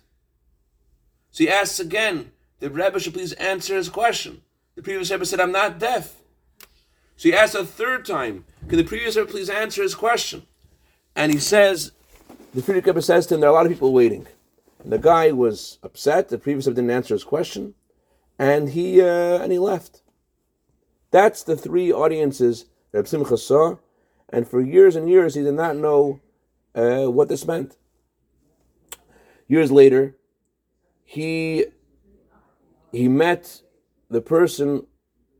So 1.29 1.43
he 1.43 1.49
asks 1.51 1.79
again, 1.79 2.31
the 2.59 2.71
Rebbe 2.71 2.99
should 2.99 3.13
please 3.13 3.33
answer 3.33 3.75
his 3.75 3.87
question. 3.87 4.41
The 4.73 4.81
previous 4.81 5.11
Rebbe 5.11 5.27
said, 5.27 5.39
I'm 5.39 5.51
not 5.51 5.77
deaf. 5.77 6.15
So 7.17 7.29
he 7.29 7.35
asked 7.35 7.53
a 7.53 7.63
third 7.63 8.03
time, 8.03 8.45
can 8.67 8.79
the 8.79 8.83
previous 8.83 9.15
Rebbe 9.15 9.29
please 9.29 9.47
answer 9.47 9.83
his 9.83 9.93
question? 9.93 10.47
And 11.15 11.31
he 11.31 11.37
says, 11.37 11.91
the 12.55 12.63
Frierdiker 12.63 12.87
Rebbe 12.87 13.03
says 13.03 13.27
to 13.27 13.35
him, 13.35 13.41
there 13.41 13.49
are 13.51 13.53
a 13.53 13.55
lot 13.55 13.67
of 13.67 13.71
people 13.71 13.93
waiting. 13.93 14.25
And 14.83 14.91
the 14.91 14.97
guy 14.97 15.33
was 15.33 15.77
upset. 15.83 16.29
The 16.29 16.39
previous 16.39 16.65
Rebbe 16.65 16.77
didn't 16.77 16.89
answer 16.89 17.13
his 17.13 17.23
question, 17.23 17.75
and 18.39 18.69
he 18.69 19.01
uh, 19.01 19.37
and 19.37 19.51
he 19.51 19.59
left. 19.59 20.01
That's 21.11 21.43
the 21.43 21.55
three 21.55 21.93
audiences 21.93 22.65
that 22.91 23.07
Simcha 23.07 23.37
saw, 23.37 23.77
and 24.29 24.47
for 24.47 24.61
years 24.61 24.95
and 24.95 25.09
years 25.09 25.35
he 25.35 25.43
did 25.43 25.53
not 25.53 25.75
know 25.75 26.19
uh, 26.73 27.05
what 27.05 27.29
this 27.29 27.45
meant. 27.45 27.77
Years 29.47 29.71
later, 29.71 30.15
he 31.03 31.65
he 32.91 33.07
met 33.07 33.61
the 34.09 34.21
person 34.21 34.87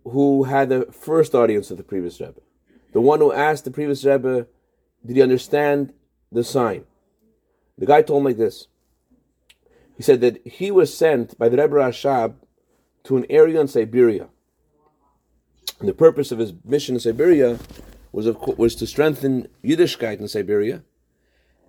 who 0.04 0.44
had 0.44 0.70
the 0.70 0.86
first 0.92 1.34
audience 1.34 1.72
of 1.72 1.78
the 1.78 1.84
previous 1.84 2.20
Rebbe, 2.20 2.42
the 2.94 3.02
one 3.02 3.20
who 3.20 3.32
asked 3.32 3.66
the 3.66 3.72
previous 3.72 4.04
Rebbe 4.06 4.48
did 5.06 5.16
he 5.16 5.22
understand 5.22 5.94
the 6.32 6.44
sign? 6.44 6.86
The 7.78 7.86
guy 7.86 8.02
told 8.02 8.22
him 8.22 8.26
like 8.26 8.38
this. 8.38 8.68
He 9.98 10.04
said 10.04 10.22
that 10.22 10.46
he 10.46 10.72
was 10.72 10.96
sent 10.96 11.38
by 11.38 11.50
the 11.50 11.58
Rebbe 11.58 11.76
Rashab 11.76 12.36
to 13.04 13.18
an 13.18 13.26
area 13.30 13.62
in 13.62 13.68
Siberia. 13.68 14.28
And 15.80 15.88
the 15.88 15.94
purpose 15.94 16.32
of 16.32 16.40
his 16.40 16.54
mission 16.64 16.96
in 16.96 17.00
Siberia 17.00 17.60
was, 18.16 18.28
of, 18.28 18.38
was 18.58 18.76
to 18.76 18.88
strengthen 18.88 19.50
Yiddishkeit 19.62 20.22
in 20.22 20.30
Siberia. 20.30 20.84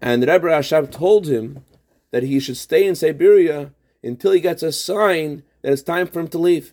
And 0.00 0.22
the 0.22 0.28
Rebbe 0.28 0.46
Rashab 0.46 0.92
told 0.92 1.26
him 1.26 1.64
that 2.12 2.22
he 2.22 2.38
should 2.38 2.56
stay 2.56 2.86
in 2.86 2.94
Siberia 2.94 3.72
until 4.00 4.30
he 4.30 4.38
gets 4.38 4.62
a 4.62 4.70
sign 4.70 5.42
that 5.62 5.72
it's 5.72 5.82
time 5.82 6.06
for 6.06 6.20
him 6.20 6.28
to 6.28 6.38
leave. 6.38 6.72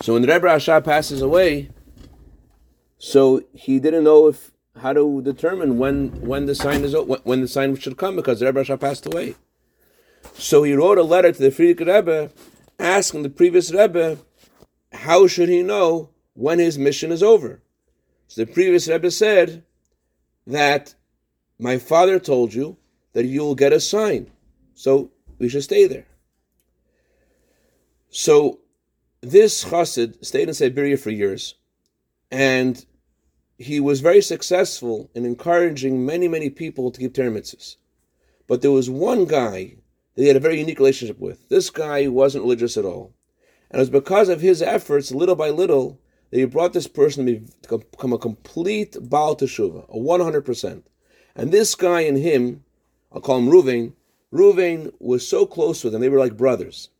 So 0.00 0.14
when 0.14 0.22
the 0.22 0.28
Rebbe 0.28 0.48
Rashab 0.48 0.84
passes 0.84 1.22
away, 1.22 1.70
so 2.98 3.44
he 3.52 3.78
didn't 3.78 4.02
know 4.02 4.26
if 4.26 4.50
how 4.80 4.92
to 4.92 5.22
determine 5.22 5.78
when 5.78 6.08
when 6.20 6.46
the 6.46 6.54
sign 6.54 6.82
is 6.82 6.94
when 7.22 7.40
the 7.40 7.48
sign 7.48 7.76
should 7.76 7.96
come 7.96 8.16
because 8.16 8.40
the 8.40 8.46
Rebbe 8.46 8.64
Rasha 8.64 8.80
passed 8.80 9.06
away. 9.06 9.36
So 10.34 10.64
he 10.64 10.74
wrote 10.74 10.98
a 10.98 11.02
letter 11.02 11.30
to 11.30 11.38
the 11.38 11.50
Frierdiker 11.50 11.86
Rebbe 11.86 12.30
asking 12.80 13.22
the 13.22 13.30
previous 13.30 13.72
Rebbe 13.72 14.18
how 14.92 15.28
should 15.28 15.48
he 15.48 15.62
know 15.62 16.10
when 16.34 16.58
his 16.58 16.78
mission 16.78 17.12
is 17.12 17.22
over. 17.22 17.62
So 18.28 18.44
the 18.44 18.52
previous 18.52 18.88
Rebbe 18.88 19.10
said 19.10 19.64
that 20.46 20.94
my 21.58 21.78
father 21.78 22.18
told 22.18 22.54
you 22.54 22.76
that 23.12 23.24
you 23.24 23.40
will 23.40 23.54
get 23.54 23.72
a 23.72 23.80
sign, 23.80 24.30
so 24.74 25.10
we 25.38 25.48
should 25.48 25.64
stay 25.64 25.86
there. 25.86 26.06
So 28.10 28.60
this 29.20 29.64
chassid 29.64 30.24
stayed 30.24 30.48
in 30.48 30.54
Siberia 30.54 30.96
for 30.96 31.10
years, 31.10 31.54
and 32.30 32.84
he 33.58 33.80
was 33.80 34.00
very 34.00 34.20
successful 34.20 35.10
in 35.14 35.24
encouraging 35.24 36.04
many, 36.04 36.28
many 36.28 36.50
people 36.50 36.90
to 36.90 37.00
keep 37.00 37.14
Torah 37.14 37.30
mitzvahs. 37.30 37.76
But 38.46 38.62
there 38.62 38.70
was 38.70 38.90
one 38.90 39.24
guy 39.24 39.76
that 40.14 40.22
he 40.22 40.28
had 40.28 40.36
a 40.36 40.40
very 40.40 40.58
unique 40.58 40.78
relationship 40.78 41.18
with. 41.18 41.48
This 41.48 41.70
guy 41.70 42.06
wasn't 42.08 42.44
religious 42.44 42.76
at 42.76 42.84
all. 42.84 43.14
And 43.70 43.78
it 43.78 43.82
was 43.82 43.90
because 43.90 44.28
of 44.28 44.40
his 44.40 44.62
efforts, 44.62 45.10
little 45.10 45.34
by 45.34 45.50
little, 45.50 46.00
that 46.30 46.38
he 46.38 46.44
brought 46.44 46.72
this 46.72 46.86
person 46.86 47.26
to 47.62 47.78
become 47.78 48.12
a 48.12 48.18
complete 48.18 48.96
Baal 49.00 49.36
Teshuvah, 49.36 49.88
a 49.88 49.98
100%. 49.98 50.82
And 51.34 51.52
this 51.52 51.74
guy 51.74 52.00
and 52.02 52.18
him, 52.18 52.64
I'll 53.12 53.20
call 53.20 53.38
him 53.38 53.48
Ruvain, 53.48 53.92
Ruvain 54.32 54.92
was 54.98 55.26
so 55.26 55.46
close 55.46 55.84
with 55.84 55.94
him, 55.94 56.00
they 56.00 56.08
were 56.08 56.18
like 56.18 56.36
brothers. 56.36 56.90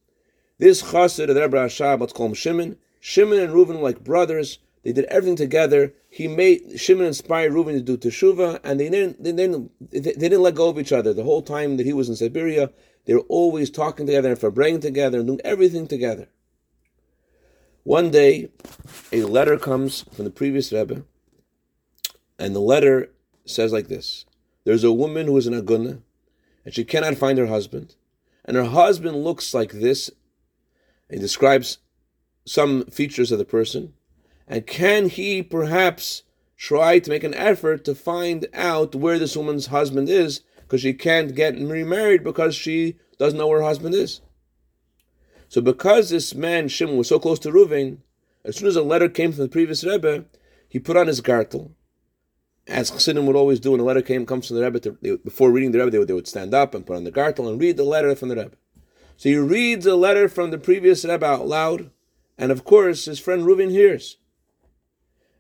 This 0.59 0.83
chassid 0.83 1.29
of 1.29 1.37
Rebbe 1.37 1.57
Rashab, 1.57 2.01
let's 2.01 2.13
call 2.13 2.27
him 2.27 2.35
Shimon. 2.35 2.77
Shimon 3.01 3.39
and 3.39 3.53
Reuven 3.53 3.77
were 3.77 3.83
like 3.83 4.03
brothers. 4.03 4.59
They 4.85 4.93
did 4.93 5.05
everything 5.07 5.37
together. 5.37 5.93
He 6.09 6.29
made 6.29 6.81
Shimon 6.81 7.07
inspired 7.07 7.53
Reuven 7.53 7.73
to 7.73 7.81
do 7.81 7.99
teshuva, 7.99 8.61
and 8.65 8.81
they 8.81 8.89
didn't, 8.89 9.23
they 9.23 9.33
didn't 9.33 9.71
they 9.91 10.01
didn't 10.01 10.43
let 10.43 10.55
go 10.55 10.69
of 10.69 10.79
each 10.79 10.93
other 10.93 11.13
the 11.13 11.25
whole 11.25 11.43
time 11.43 11.77
that 11.77 11.85
he 11.85 11.93
was 11.93 12.09
in 12.09 12.17
Siberia. 12.17 12.71
They 13.05 13.15
were 13.15 13.21
always 13.29 13.71
talking 13.71 14.07
together 14.07 14.31
and 14.31 14.39
for 14.39 14.51
praying 14.51 14.81
together 14.81 15.19
and 15.19 15.27
doing 15.27 15.41
everything 15.45 15.87
together. 15.87 16.29
One 17.87 18.11
day, 18.11 18.49
a 19.13 19.23
letter 19.23 19.57
comes 19.57 20.03
from 20.13 20.25
the 20.25 20.33
previous 20.33 20.73
Rebbe, 20.73 21.05
and 22.37 22.53
the 22.53 22.59
letter 22.59 23.13
says 23.45 23.73
like 23.73 23.87
this: 23.87 24.25
There's 24.65 24.83
a 24.83 24.93
woman 24.93 25.29
who 25.29 25.37
is 25.37 25.47
an 25.47 25.55
aguna, 25.55 26.03
and 26.65 26.75
she 26.75 26.85
cannot 26.85 27.15
find 27.15 27.39
her 27.39 27.47
husband, 27.47 27.95
and 28.45 28.57
her 28.57 28.65
husband 28.65 29.23
looks 29.23 29.55
like 29.55 29.71
this. 29.71 30.11
He 31.09 31.21
describes 31.21 31.79
some 32.45 32.87
features 32.87 33.31
of 33.31 33.39
the 33.39 33.45
person, 33.45 33.93
and 34.49 34.67
can 34.67 35.09
he 35.09 35.41
perhaps 35.41 36.25
try 36.57 36.99
to 36.99 37.11
make 37.11 37.23
an 37.23 37.35
effort 37.35 37.85
to 37.85 37.95
find 37.95 38.49
out 38.53 38.97
where 38.97 39.21
this 39.21 39.37
woman's 39.37 39.67
husband 39.67 40.09
is 40.09 40.41
because 40.63 40.81
she 40.81 40.93
can't 40.93 41.37
get 41.37 41.55
remarried 41.55 42.25
because 42.25 42.57
she 42.57 42.97
doesn't 43.17 43.39
know 43.39 43.47
where 43.47 43.61
her 43.61 43.65
husband 43.65 43.95
is. 43.95 44.23
So 45.49 45.61
because 45.61 46.11
this 46.11 46.35
man 46.35 46.69
Shimon 46.69 46.97
was 46.97 47.09
so 47.09 47.19
close 47.19 47.39
to 47.41 47.51
Reuven, 47.51 47.99
as 48.45 48.57
soon 48.57 48.69
as 48.69 48.77
a 48.77 48.83
letter 48.83 49.09
came 49.09 49.33
from 49.33 49.43
the 49.43 49.49
previous 49.49 49.85
Rebbe, 49.85 50.25
he 50.69 50.79
put 50.79 50.97
on 50.97 51.07
his 51.07 51.21
gartel, 51.21 51.73
as 52.67 52.91
Chassidim 52.91 53.27
would 53.27 53.37
always 53.37 53.61
do 53.61 53.73
when 53.73 53.81
a 53.81 53.85
letter 53.85 54.03
came 54.03 54.27
comes 54.27 54.49
from 54.49 54.57
the 54.57 54.63
Rebbe. 54.63 54.81
To, 54.81 54.99
they, 55.01 55.17
before 55.17 55.51
reading 55.51 55.73
the 55.73 55.79
Rebbe, 55.79 55.91
they 55.91 55.99
would, 55.99 56.09
they 56.09 56.15
would 56.15 56.29
stand 56.29 56.55
up 56.55 56.75
and 56.75 56.87
put 56.87 56.97
on 56.97 57.05
the 57.05 57.11
gartel 57.11 57.49
and 57.49 57.61
read 57.61 57.77
the 57.77 57.85
letter 57.85 58.15
from 58.17 58.29
the 58.29 58.37
Rebbe. 58.37 58.57
So 59.17 59.29
he 59.29 59.37
reads 59.37 59.85
the 59.85 59.97
letter 59.97 60.29
from 60.29 60.51
the 60.51 60.59
previous 60.59 61.05
Rebbe 61.05 61.25
out 61.25 61.47
loud, 61.47 61.91
and 62.37 62.53
of 62.53 62.65
course 62.65 63.07
his 63.07 63.19
friend 63.19 63.45
Reuven 63.45 63.71
hears. 63.71 64.19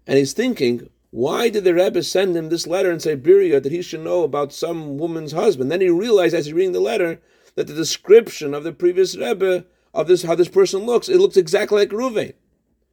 And 0.06 0.18
he's 0.18 0.32
thinking, 0.32 0.88
why 1.10 1.48
did 1.48 1.64
the 1.64 1.74
Rebbe 1.74 2.02
send 2.02 2.36
him 2.36 2.48
this 2.48 2.66
letter 2.66 2.90
in 2.90 3.00
Siberia 3.00 3.60
that 3.60 3.72
he 3.72 3.82
should 3.82 4.00
know 4.00 4.22
about 4.22 4.52
some 4.52 4.98
woman's 4.98 5.32
husband? 5.32 5.70
Then 5.70 5.80
he 5.80 5.90
realized 5.90 6.34
as 6.34 6.46
he's 6.46 6.54
reading 6.54 6.72
the 6.72 6.80
letter 6.80 7.20
that 7.54 7.66
the 7.66 7.74
description 7.74 8.54
of 8.54 8.64
the 8.64 8.72
previous 8.72 9.16
Rebbe 9.16 9.66
of 9.96 10.06
this 10.06 10.22
how 10.22 10.34
this 10.34 10.48
person 10.48 10.84
looks, 10.84 11.08
it 11.08 11.18
looks 11.18 11.36
exactly 11.36 11.78
like 11.78 11.90
Ruvain. 11.90 12.34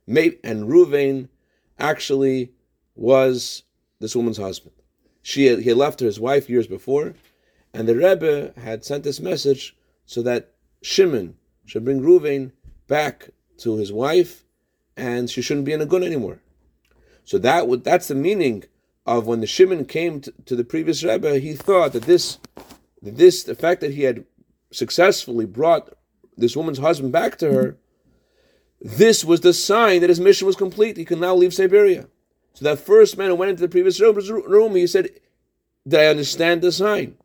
And 0.08 0.70
Ruvain 0.70 1.28
actually 1.78 2.54
was 2.96 3.64
this 4.00 4.16
woman's 4.16 4.38
husband. 4.38 4.74
She 5.22 5.46
had, 5.46 5.60
he 5.60 5.70
had 5.70 5.78
left 5.78 6.00
her 6.00 6.06
his 6.06 6.20
wife 6.20 6.50
years 6.50 6.68
before, 6.68 7.14
and 7.74 7.88
the 7.88 7.96
Rebbe 7.96 8.54
had 8.60 8.84
sent 8.84 9.04
this 9.04 9.20
message 9.20 9.76
so 10.06 10.22
that 10.24 10.52
Shimon 10.82 11.36
should 11.66 11.86
bring 11.86 12.02
Ruvain 12.02 12.52
back 12.88 13.30
to 13.60 13.78
his 13.78 13.92
wife, 13.92 14.44
and 14.98 15.30
she 15.30 15.42
shouldn't 15.42 15.66
be 15.66 15.74
in 15.74 15.80
aguna 15.80 16.06
anymore. 16.06 16.40
So 17.24 17.38
that 17.38 17.68
would 17.68 17.84
that's 17.84 18.10
the 18.10 18.16
meaning 18.16 18.66
of 19.06 19.28
when 19.28 19.42
the 19.42 19.48
Shimon 19.48 19.86
came 19.86 20.22
to, 20.22 20.34
to 20.46 20.56
the 20.56 20.64
previous 20.64 21.04
Rebbe, 21.04 21.40
he 21.40 21.54
thought 21.54 21.94
that 21.94 22.04
this, 22.04 22.38
that 23.02 23.18
this, 23.18 23.44
the 23.44 23.56
fact 23.56 23.82
that 23.82 23.94
he 23.94 24.04
had 24.04 24.26
successfully 24.72 25.46
brought 25.46 25.94
this 26.38 26.56
woman's 26.56 26.80
husband 26.80 27.12
back 27.12 27.38
to 27.38 27.52
her, 27.52 27.78
this 28.82 29.24
was 29.24 29.42
the 29.42 29.54
sign 29.54 30.02
that 30.02 30.10
his 30.10 30.20
mission 30.20 30.46
was 30.46 30.56
complete. 30.56 30.98
He 30.98 31.06
could 31.06 31.20
now 31.20 31.36
leave 31.36 31.54
Siberia. 31.54 32.08
So 32.54 32.66
that 32.66 32.80
first 32.80 33.18
man 33.18 33.30
who 33.30 33.36
went 33.36 33.52
into 33.52 33.62
the 33.62 33.70
previous 33.70 34.00
room, 34.00 34.76
he 34.76 34.88
said, 34.88 35.10
Did 35.88 36.00
I 36.00 36.06
understand 36.08 36.62
the 36.62 36.72
sign? 36.72 37.16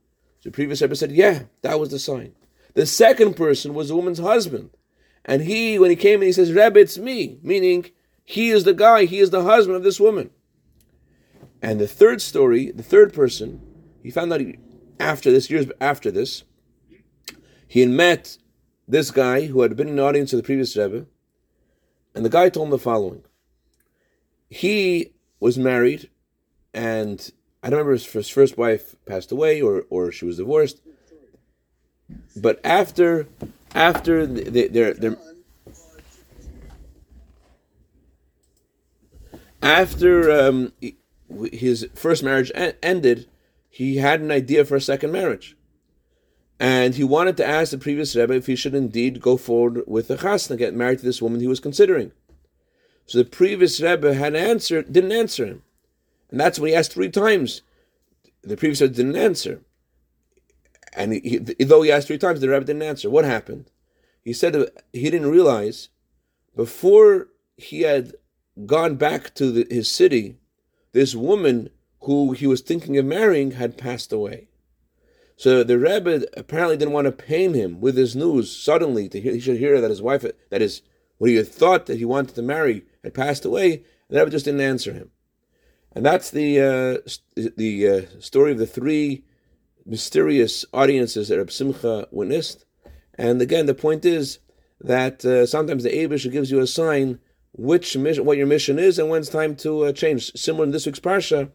So 0.41 0.51
the 0.51 0.55
previous 0.55 0.81
Rebbe 0.81 0.95
said, 0.95 1.13
Yeah, 1.13 1.45
that 1.63 1.81
was 1.81 1.91
the 1.91 1.99
sign. 1.99 2.35
The 2.75 2.87
second 2.87 3.35
person 3.35 3.75
was 3.75 3.89
the 3.89 3.97
woman's 3.97 4.21
husband. 4.21 4.71
And 5.25 5.43
he, 5.43 5.79
when 5.79 5.91
he 5.91 5.97
came 5.97 6.23
in, 6.23 6.27
he 6.29 6.33
says, 6.33 6.53
Rebbe, 6.53 6.79
it's 6.79 6.97
me, 6.97 7.39
meaning 7.43 7.91
he 8.25 8.51
is 8.51 8.65
the 8.65 8.73
guy, 8.73 9.05
he 9.05 9.19
is 9.19 9.31
the 9.31 9.43
husband 9.43 9.77
of 9.77 9.83
this 9.83 10.01
woman. 10.01 10.31
And 11.61 11.81
the 11.81 11.89
third 11.89 12.23
story, 12.23 12.71
the 12.71 12.83
third 12.83 13.13
person, 13.13 13.61
he 14.03 14.11
found 14.11 14.33
out 14.33 14.41
after 15.01 15.31
this, 15.31 15.51
years 15.51 15.67
after 15.81 16.11
this, 16.11 16.45
he 17.67 17.81
had 17.81 17.91
met 17.91 18.39
this 18.89 19.11
guy 19.11 19.47
who 19.47 19.61
had 19.61 19.77
been 19.77 19.89
in 19.89 19.97
the 19.97 20.03
audience 20.03 20.33
of 20.33 20.39
the 20.39 20.43
previous 20.43 20.75
Rebbe, 20.77 21.05
and 22.15 22.25
the 22.25 22.31
guy 22.31 22.49
told 22.49 22.69
him 22.69 22.71
the 22.71 22.79
following. 22.79 23.23
He 24.49 25.13
was 25.41 25.59
married, 25.59 26.09
and 26.73 27.31
I 27.63 27.69
don't 27.69 27.81
remember 27.81 27.95
if 27.95 28.11
his 28.13 28.31
first 28.31 28.57
wife 28.57 28.97
passed 29.05 29.31
away 29.31 29.61
or, 29.61 29.85
or 29.91 30.11
she 30.11 30.25
was 30.25 30.39
divorced. 30.39 30.81
But 32.35 32.61
after 32.65 33.29
after 33.75 34.27
their 34.27 34.95
their 34.95 35.19
after 39.61 40.31
um, 40.31 40.73
his 41.53 41.87
first 41.95 42.23
marriage 42.23 42.51
ended, 42.83 43.29
he 43.69 43.97
had 43.97 44.23
an 44.23 44.31
idea 44.31 44.65
for 44.65 44.77
a 44.77 44.81
second 44.81 45.13
marriage. 45.13 45.58
And 46.61 46.95
he 46.97 47.05
wanted 47.05 47.37
to 47.37 47.47
ask 47.47 47.71
the 47.71 47.79
previous 47.79 48.17
Rebbe 48.17 48.35
if 48.35 48.47
he 48.47 48.57
should 48.57 48.75
indeed 48.75 49.21
go 49.21 49.37
forward 49.37 49.83
with 49.87 50.09
the 50.09 50.17
chasna, 50.17 50.59
get 50.59 50.75
married 50.75 50.99
to 51.01 51.05
this 51.05 51.23
woman 51.23 51.41
he 51.41 51.47
was 51.47 51.61
considering. 51.61 52.11
So 53.07 53.19
the 53.19 53.25
previous 53.25 53.81
Rebbe 53.81 54.15
had 54.15 54.35
answered, 54.35 54.93
didn't 54.93 55.13
answer 55.13 55.47
him. 55.47 55.63
And 56.31 56.41
that's 56.41 56.59
when 56.59 56.71
he 56.71 56.75
asked 56.75 56.93
three 56.93 57.11
times. 57.11 57.63
The 58.43 58.57
previous 58.57 58.81
Rebbe 58.81 58.95
didn't 58.95 59.17
answer. 59.17 59.63
And 60.95 61.13
he, 61.13 61.21
he, 61.59 61.65
though 61.65 61.83
he 61.83 61.93
asked 61.93 62.09
three 62.09 62.19
times, 62.19 62.41
the 62.41 62.49
Rebbe 62.49 62.65
didn't 62.65 62.83
answer. 62.83 63.09
What 63.09 63.25
happened? 63.25 63.71
He 64.25 64.33
said 64.33 64.55
he 64.93 65.11
didn't 65.11 65.31
realize 65.31 65.89
before 66.57 67.29
he 67.57 67.83
had 67.83 68.15
gone 68.67 68.97
back 68.97 69.35
to 69.35 69.53
the, 69.53 69.67
his 69.71 69.89
city, 69.89 70.37
this 70.93 71.15
woman 71.15 71.71
who 72.01 72.33
he 72.33 72.47
was 72.47 72.61
thinking 72.61 72.99
of 72.99 73.07
marrying 73.07 73.53
had 73.53 73.79
passed 73.79 74.13
away. 74.13 74.48
So 75.39 75.63
the 75.63 75.79
Rebbe 75.79 76.27
apparently 76.37 76.77
didn't 76.77 76.95
want 76.95 77.05
to 77.05 77.13
pain 77.13 77.55
him 77.55 77.81
with 77.81 77.95
this 77.95 78.17
news 78.17 78.51
suddenly. 78.55 79.09
To 79.09 79.21
hear, 79.21 79.33
he 79.33 79.39
should 79.39 79.59
hear 79.59 79.81
that 79.81 79.89
his 79.89 80.03
wife, 80.03 80.27
that 80.51 80.61
is, 80.61 80.83
what 81.19 81.31
he 81.31 81.37
had 81.37 81.47
thought 81.47 81.87
that 81.87 81.99
he 81.99 82.05
wanted 82.05 82.35
to 82.35 82.43
marry, 82.43 82.85
had 83.05 83.15
passed 83.15 83.45
away. 83.45 83.85
The 84.11 84.19
Rebbe 84.19 84.33
just 84.33 84.47
didn't 84.47 84.63
answer 84.63 84.93
him, 84.93 85.13
and 85.93 86.05
that's 86.05 86.31
the 86.31 86.61
uh, 86.61 87.43
the 87.57 87.89
uh, 87.89 88.21
story 88.21 88.51
of 88.51 88.59
the 88.59 88.67
three 88.67 89.25
mysterious 89.87 90.65
audiences 90.73 91.29
that 91.29 91.39
Reb 91.39 91.53
Simcha 91.53 92.09
witnessed. 92.11 92.65
And 93.15 93.41
again, 93.41 93.67
the 93.67 93.75
point 93.75 94.05
is 94.05 94.41
that 94.81 95.25
uh, 95.25 95.47
sometimes 95.47 95.85
the 95.85 95.91
Abish 95.91 96.31
gives 96.33 96.51
you 96.51 96.59
a 96.59 96.67
sign 96.67 97.21
which 97.53 97.97
mission, 97.97 98.25
what 98.25 98.39
your 98.39 98.47
mission 98.47 98.79
is, 98.79 98.99
and 98.99 99.09
when 99.09 99.21
it's 99.21 99.31
time 99.31 99.55
to 99.57 99.85
uh, 99.85 99.93
change. 99.93 100.33
Similar 100.35 100.65
in 100.65 100.71
this 100.73 100.87
week's 100.87 101.01
parsha, 101.01 101.51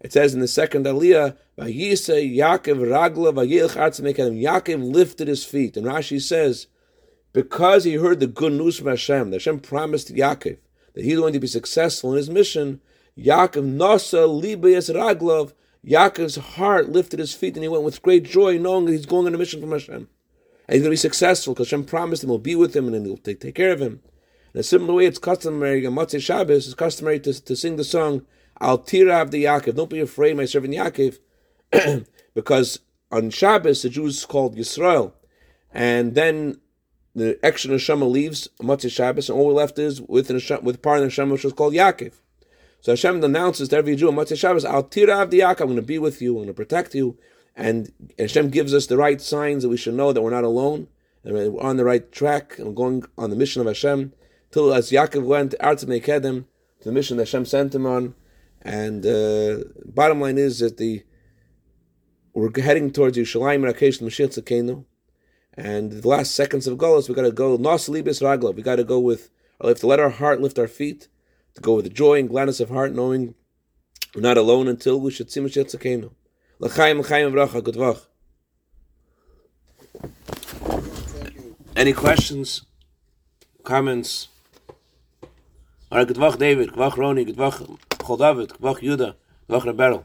it 0.00 0.12
says 0.12 0.34
in 0.34 0.40
the 0.40 0.48
second 0.48 0.86
aliyah, 0.86 1.36
"Vayise 1.58 2.36
Yaakov 2.36 2.78
Yaakov 4.42 4.92
lifted 4.92 5.28
his 5.28 5.44
feet, 5.44 5.76
and 5.76 5.86
Rashi 5.86 6.20
says, 6.20 6.66
because 7.32 7.84
he 7.84 7.94
heard 7.94 8.20
the 8.20 8.26
good 8.26 8.52
news 8.52 8.78
from 8.78 8.88
Hashem, 8.88 9.30
that 9.30 9.36
Hashem 9.36 9.60
promised 9.60 10.14
Yaakov 10.14 10.58
that 10.94 11.04
he's 11.04 11.18
going 11.18 11.32
to 11.32 11.38
be 11.38 11.46
successful 11.46 12.10
in 12.10 12.16
his 12.16 12.30
mission. 12.30 12.80
Yaakov 13.16 13.76
nasa 13.76 14.26
libayas 14.26 14.92
raglov. 14.94 15.52
Yaakov's 15.86 16.36
heart 16.36 16.90
lifted 16.90 17.20
his 17.20 17.34
feet, 17.34 17.54
and 17.54 17.62
he 17.62 17.68
went 17.68 17.84
with 17.84 18.02
great 18.02 18.24
joy, 18.24 18.58
knowing 18.58 18.86
that 18.86 18.92
he's 18.92 19.06
going 19.06 19.26
on 19.26 19.34
a 19.34 19.38
mission 19.38 19.60
from 19.60 19.70
Hashem, 19.70 19.94
and 19.94 20.08
he's 20.68 20.80
going 20.80 20.90
to 20.90 20.90
be 20.90 20.96
successful 20.96 21.54
because 21.54 21.68
Hashem 21.68 21.84
promised 21.84 22.24
him 22.24 22.30
he'll 22.30 22.38
be 22.38 22.56
with 22.56 22.74
him 22.74 22.92
and 22.92 23.06
he'll 23.06 23.16
take, 23.16 23.40
take 23.40 23.54
care 23.54 23.72
of 23.72 23.80
him. 23.80 24.00
In 24.54 24.60
a 24.60 24.64
similar 24.64 24.94
way, 24.94 25.06
it's 25.06 25.18
customary 25.18 25.86
on 25.86 25.94
Motzei 25.94 26.20
Shabbos. 26.20 26.66
It's 26.66 26.74
customary 26.74 27.20
to, 27.20 27.40
to 27.44 27.54
sing 27.54 27.76
the 27.76 27.84
song 27.84 28.22
Al 28.60 28.78
Tira 28.78 29.24
Avdi 29.24 29.42
Yaakov. 29.42 29.76
Don't 29.76 29.90
be 29.90 30.00
afraid, 30.00 30.36
my 30.36 30.44
servant 30.44 30.74
Yaakov, 30.74 31.18
because 32.34 32.80
on 33.10 33.30
Shabbos 33.30 33.82
the 33.82 33.88
Jews 33.88 34.24
called 34.26 34.56
Yisrael, 34.56 35.12
and 35.72 36.14
then 36.14 36.60
the 37.14 37.38
extra 37.42 37.70
neshama 37.70 38.10
leaves 38.10 38.48
Motzei 38.60 38.90
Shabbos, 38.90 39.28
and 39.28 39.38
all 39.38 39.46
we're 39.46 39.52
left 39.52 39.78
is 39.78 40.00
with 40.00 40.28
neshama, 40.28 40.62
with 40.62 40.82
part 40.82 41.00
of 41.00 41.04
the 41.04 41.10
neshama 41.10 41.32
which 41.32 41.44
is 41.44 41.52
called 41.52 41.74
Yaakov. 41.74 42.12
So 42.80 42.92
Hashem 42.92 43.22
announces 43.24 43.68
to 43.70 43.76
every 43.76 43.96
Jew 43.96 44.08
on 44.08 44.14
Motzei 44.14 44.38
Shabbos, 44.38 44.64
Al 44.64 44.84
Tira 44.84 45.26
Avdi 45.26 45.40
Yaakov. 45.40 45.60
I'm 45.62 45.66
going 45.66 45.76
to 45.76 45.82
be 45.82 45.98
with 45.98 46.22
you. 46.22 46.32
I'm 46.32 46.44
going 46.44 46.46
to 46.48 46.54
protect 46.54 46.94
you. 46.94 47.18
And 47.56 47.92
Hashem 48.18 48.50
gives 48.50 48.72
us 48.72 48.86
the 48.86 48.96
right 48.96 49.20
signs 49.20 49.64
that 49.64 49.68
we 49.68 49.76
should 49.76 49.94
know 49.94 50.12
that 50.12 50.22
we're 50.22 50.30
not 50.30 50.44
alone 50.44 50.86
and 51.24 51.34
we're 51.34 51.60
on 51.60 51.76
the 51.76 51.84
right 51.84 52.10
track 52.12 52.56
and 52.56 52.68
we're 52.68 52.72
going 52.72 53.04
on 53.18 53.30
the 53.30 53.36
mission 53.36 53.60
of 53.60 53.66
Hashem 53.66 54.12
till 54.52 54.72
as 54.72 54.90
Yaakov 54.90 55.24
went 55.24 55.56
Arz 55.60 55.84
Mekedem 55.84 56.44
to 56.80 56.84
the 56.84 56.92
mission 56.92 57.16
that 57.16 57.26
Hashem 57.26 57.46
sent 57.46 57.74
him 57.74 57.84
on. 57.84 58.14
And 58.62 59.06
uh, 59.06 59.64
bottom 59.84 60.20
line 60.20 60.38
is 60.38 60.58
that 60.60 60.76
the 60.76 61.04
we're 62.34 62.52
heading 62.62 62.92
towards 62.92 63.18
Yerushalayim 63.18 63.68
Rakesh 63.68 64.00
Mashiach 64.00 64.38
Tzidkeinu. 64.38 64.84
And 65.54 65.90
the 65.90 66.08
last 66.08 66.36
seconds 66.36 66.68
of 66.68 66.78
Golos, 66.78 67.08
we 67.08 67.14
got 67.16 67.22
to 67.22 67.32
go 67.32 67.56
Nos 67.56 67.88
Libis 67.88 68.20
Ragla. 68.20 68.54
We 68.54 68.62
got 68.62 68.76
to 68.76 68.84
go 68.84 69.00
with, 69.00 69.30
we 69.60 69.68
have 69.68 69.80
to 69.80 69.88
let 69.88 69.98
our 69.98 70.10
heart 70.10 70.40
lift 70.40 70.56
our 70.56 70.68
feet, 70.68 71.08
to 71.56 71.60
go 71.60 71.74
with 71.74 71.84
the 71.84 71.90
joy 71.90 72.20
and 72.20 72.28
gladness 72.28 72.60
of 72.60 72.68
heart, 72.68 72.92
knowing 72.94 73.34
we're 74.14 74.20
not 74.20 74.38
alone 74.38 74.68
until 74.68 75.00
we 75.00 75.10
should 75.10 75.32
see 75.32 75.40
Mashiach 75.40 75.74
Tzidkeinu. 75.74 76.12
L'chaim, 76.60 77.00
l'chaim, 77.00 77.32
bracha, 77.32 77.62
good. 77.64 77.98
Any 81.74 81.92
questions? 81.92 82.62
Comments? 83.64 84.28
All 85.90 85.98
right, 85.98 86.06
good 86.06 86.38
David, 86.38 86.72
good 86.72 86.92
Roni, 86.92 87.26
good 87.26 87.87
Chol 88.08 88.16
David, 88.16 88.52
vach, 88.58 88.80
Yuda, 88.80 89.16
good 89.48 89.64
Rebel. 89.66 90.02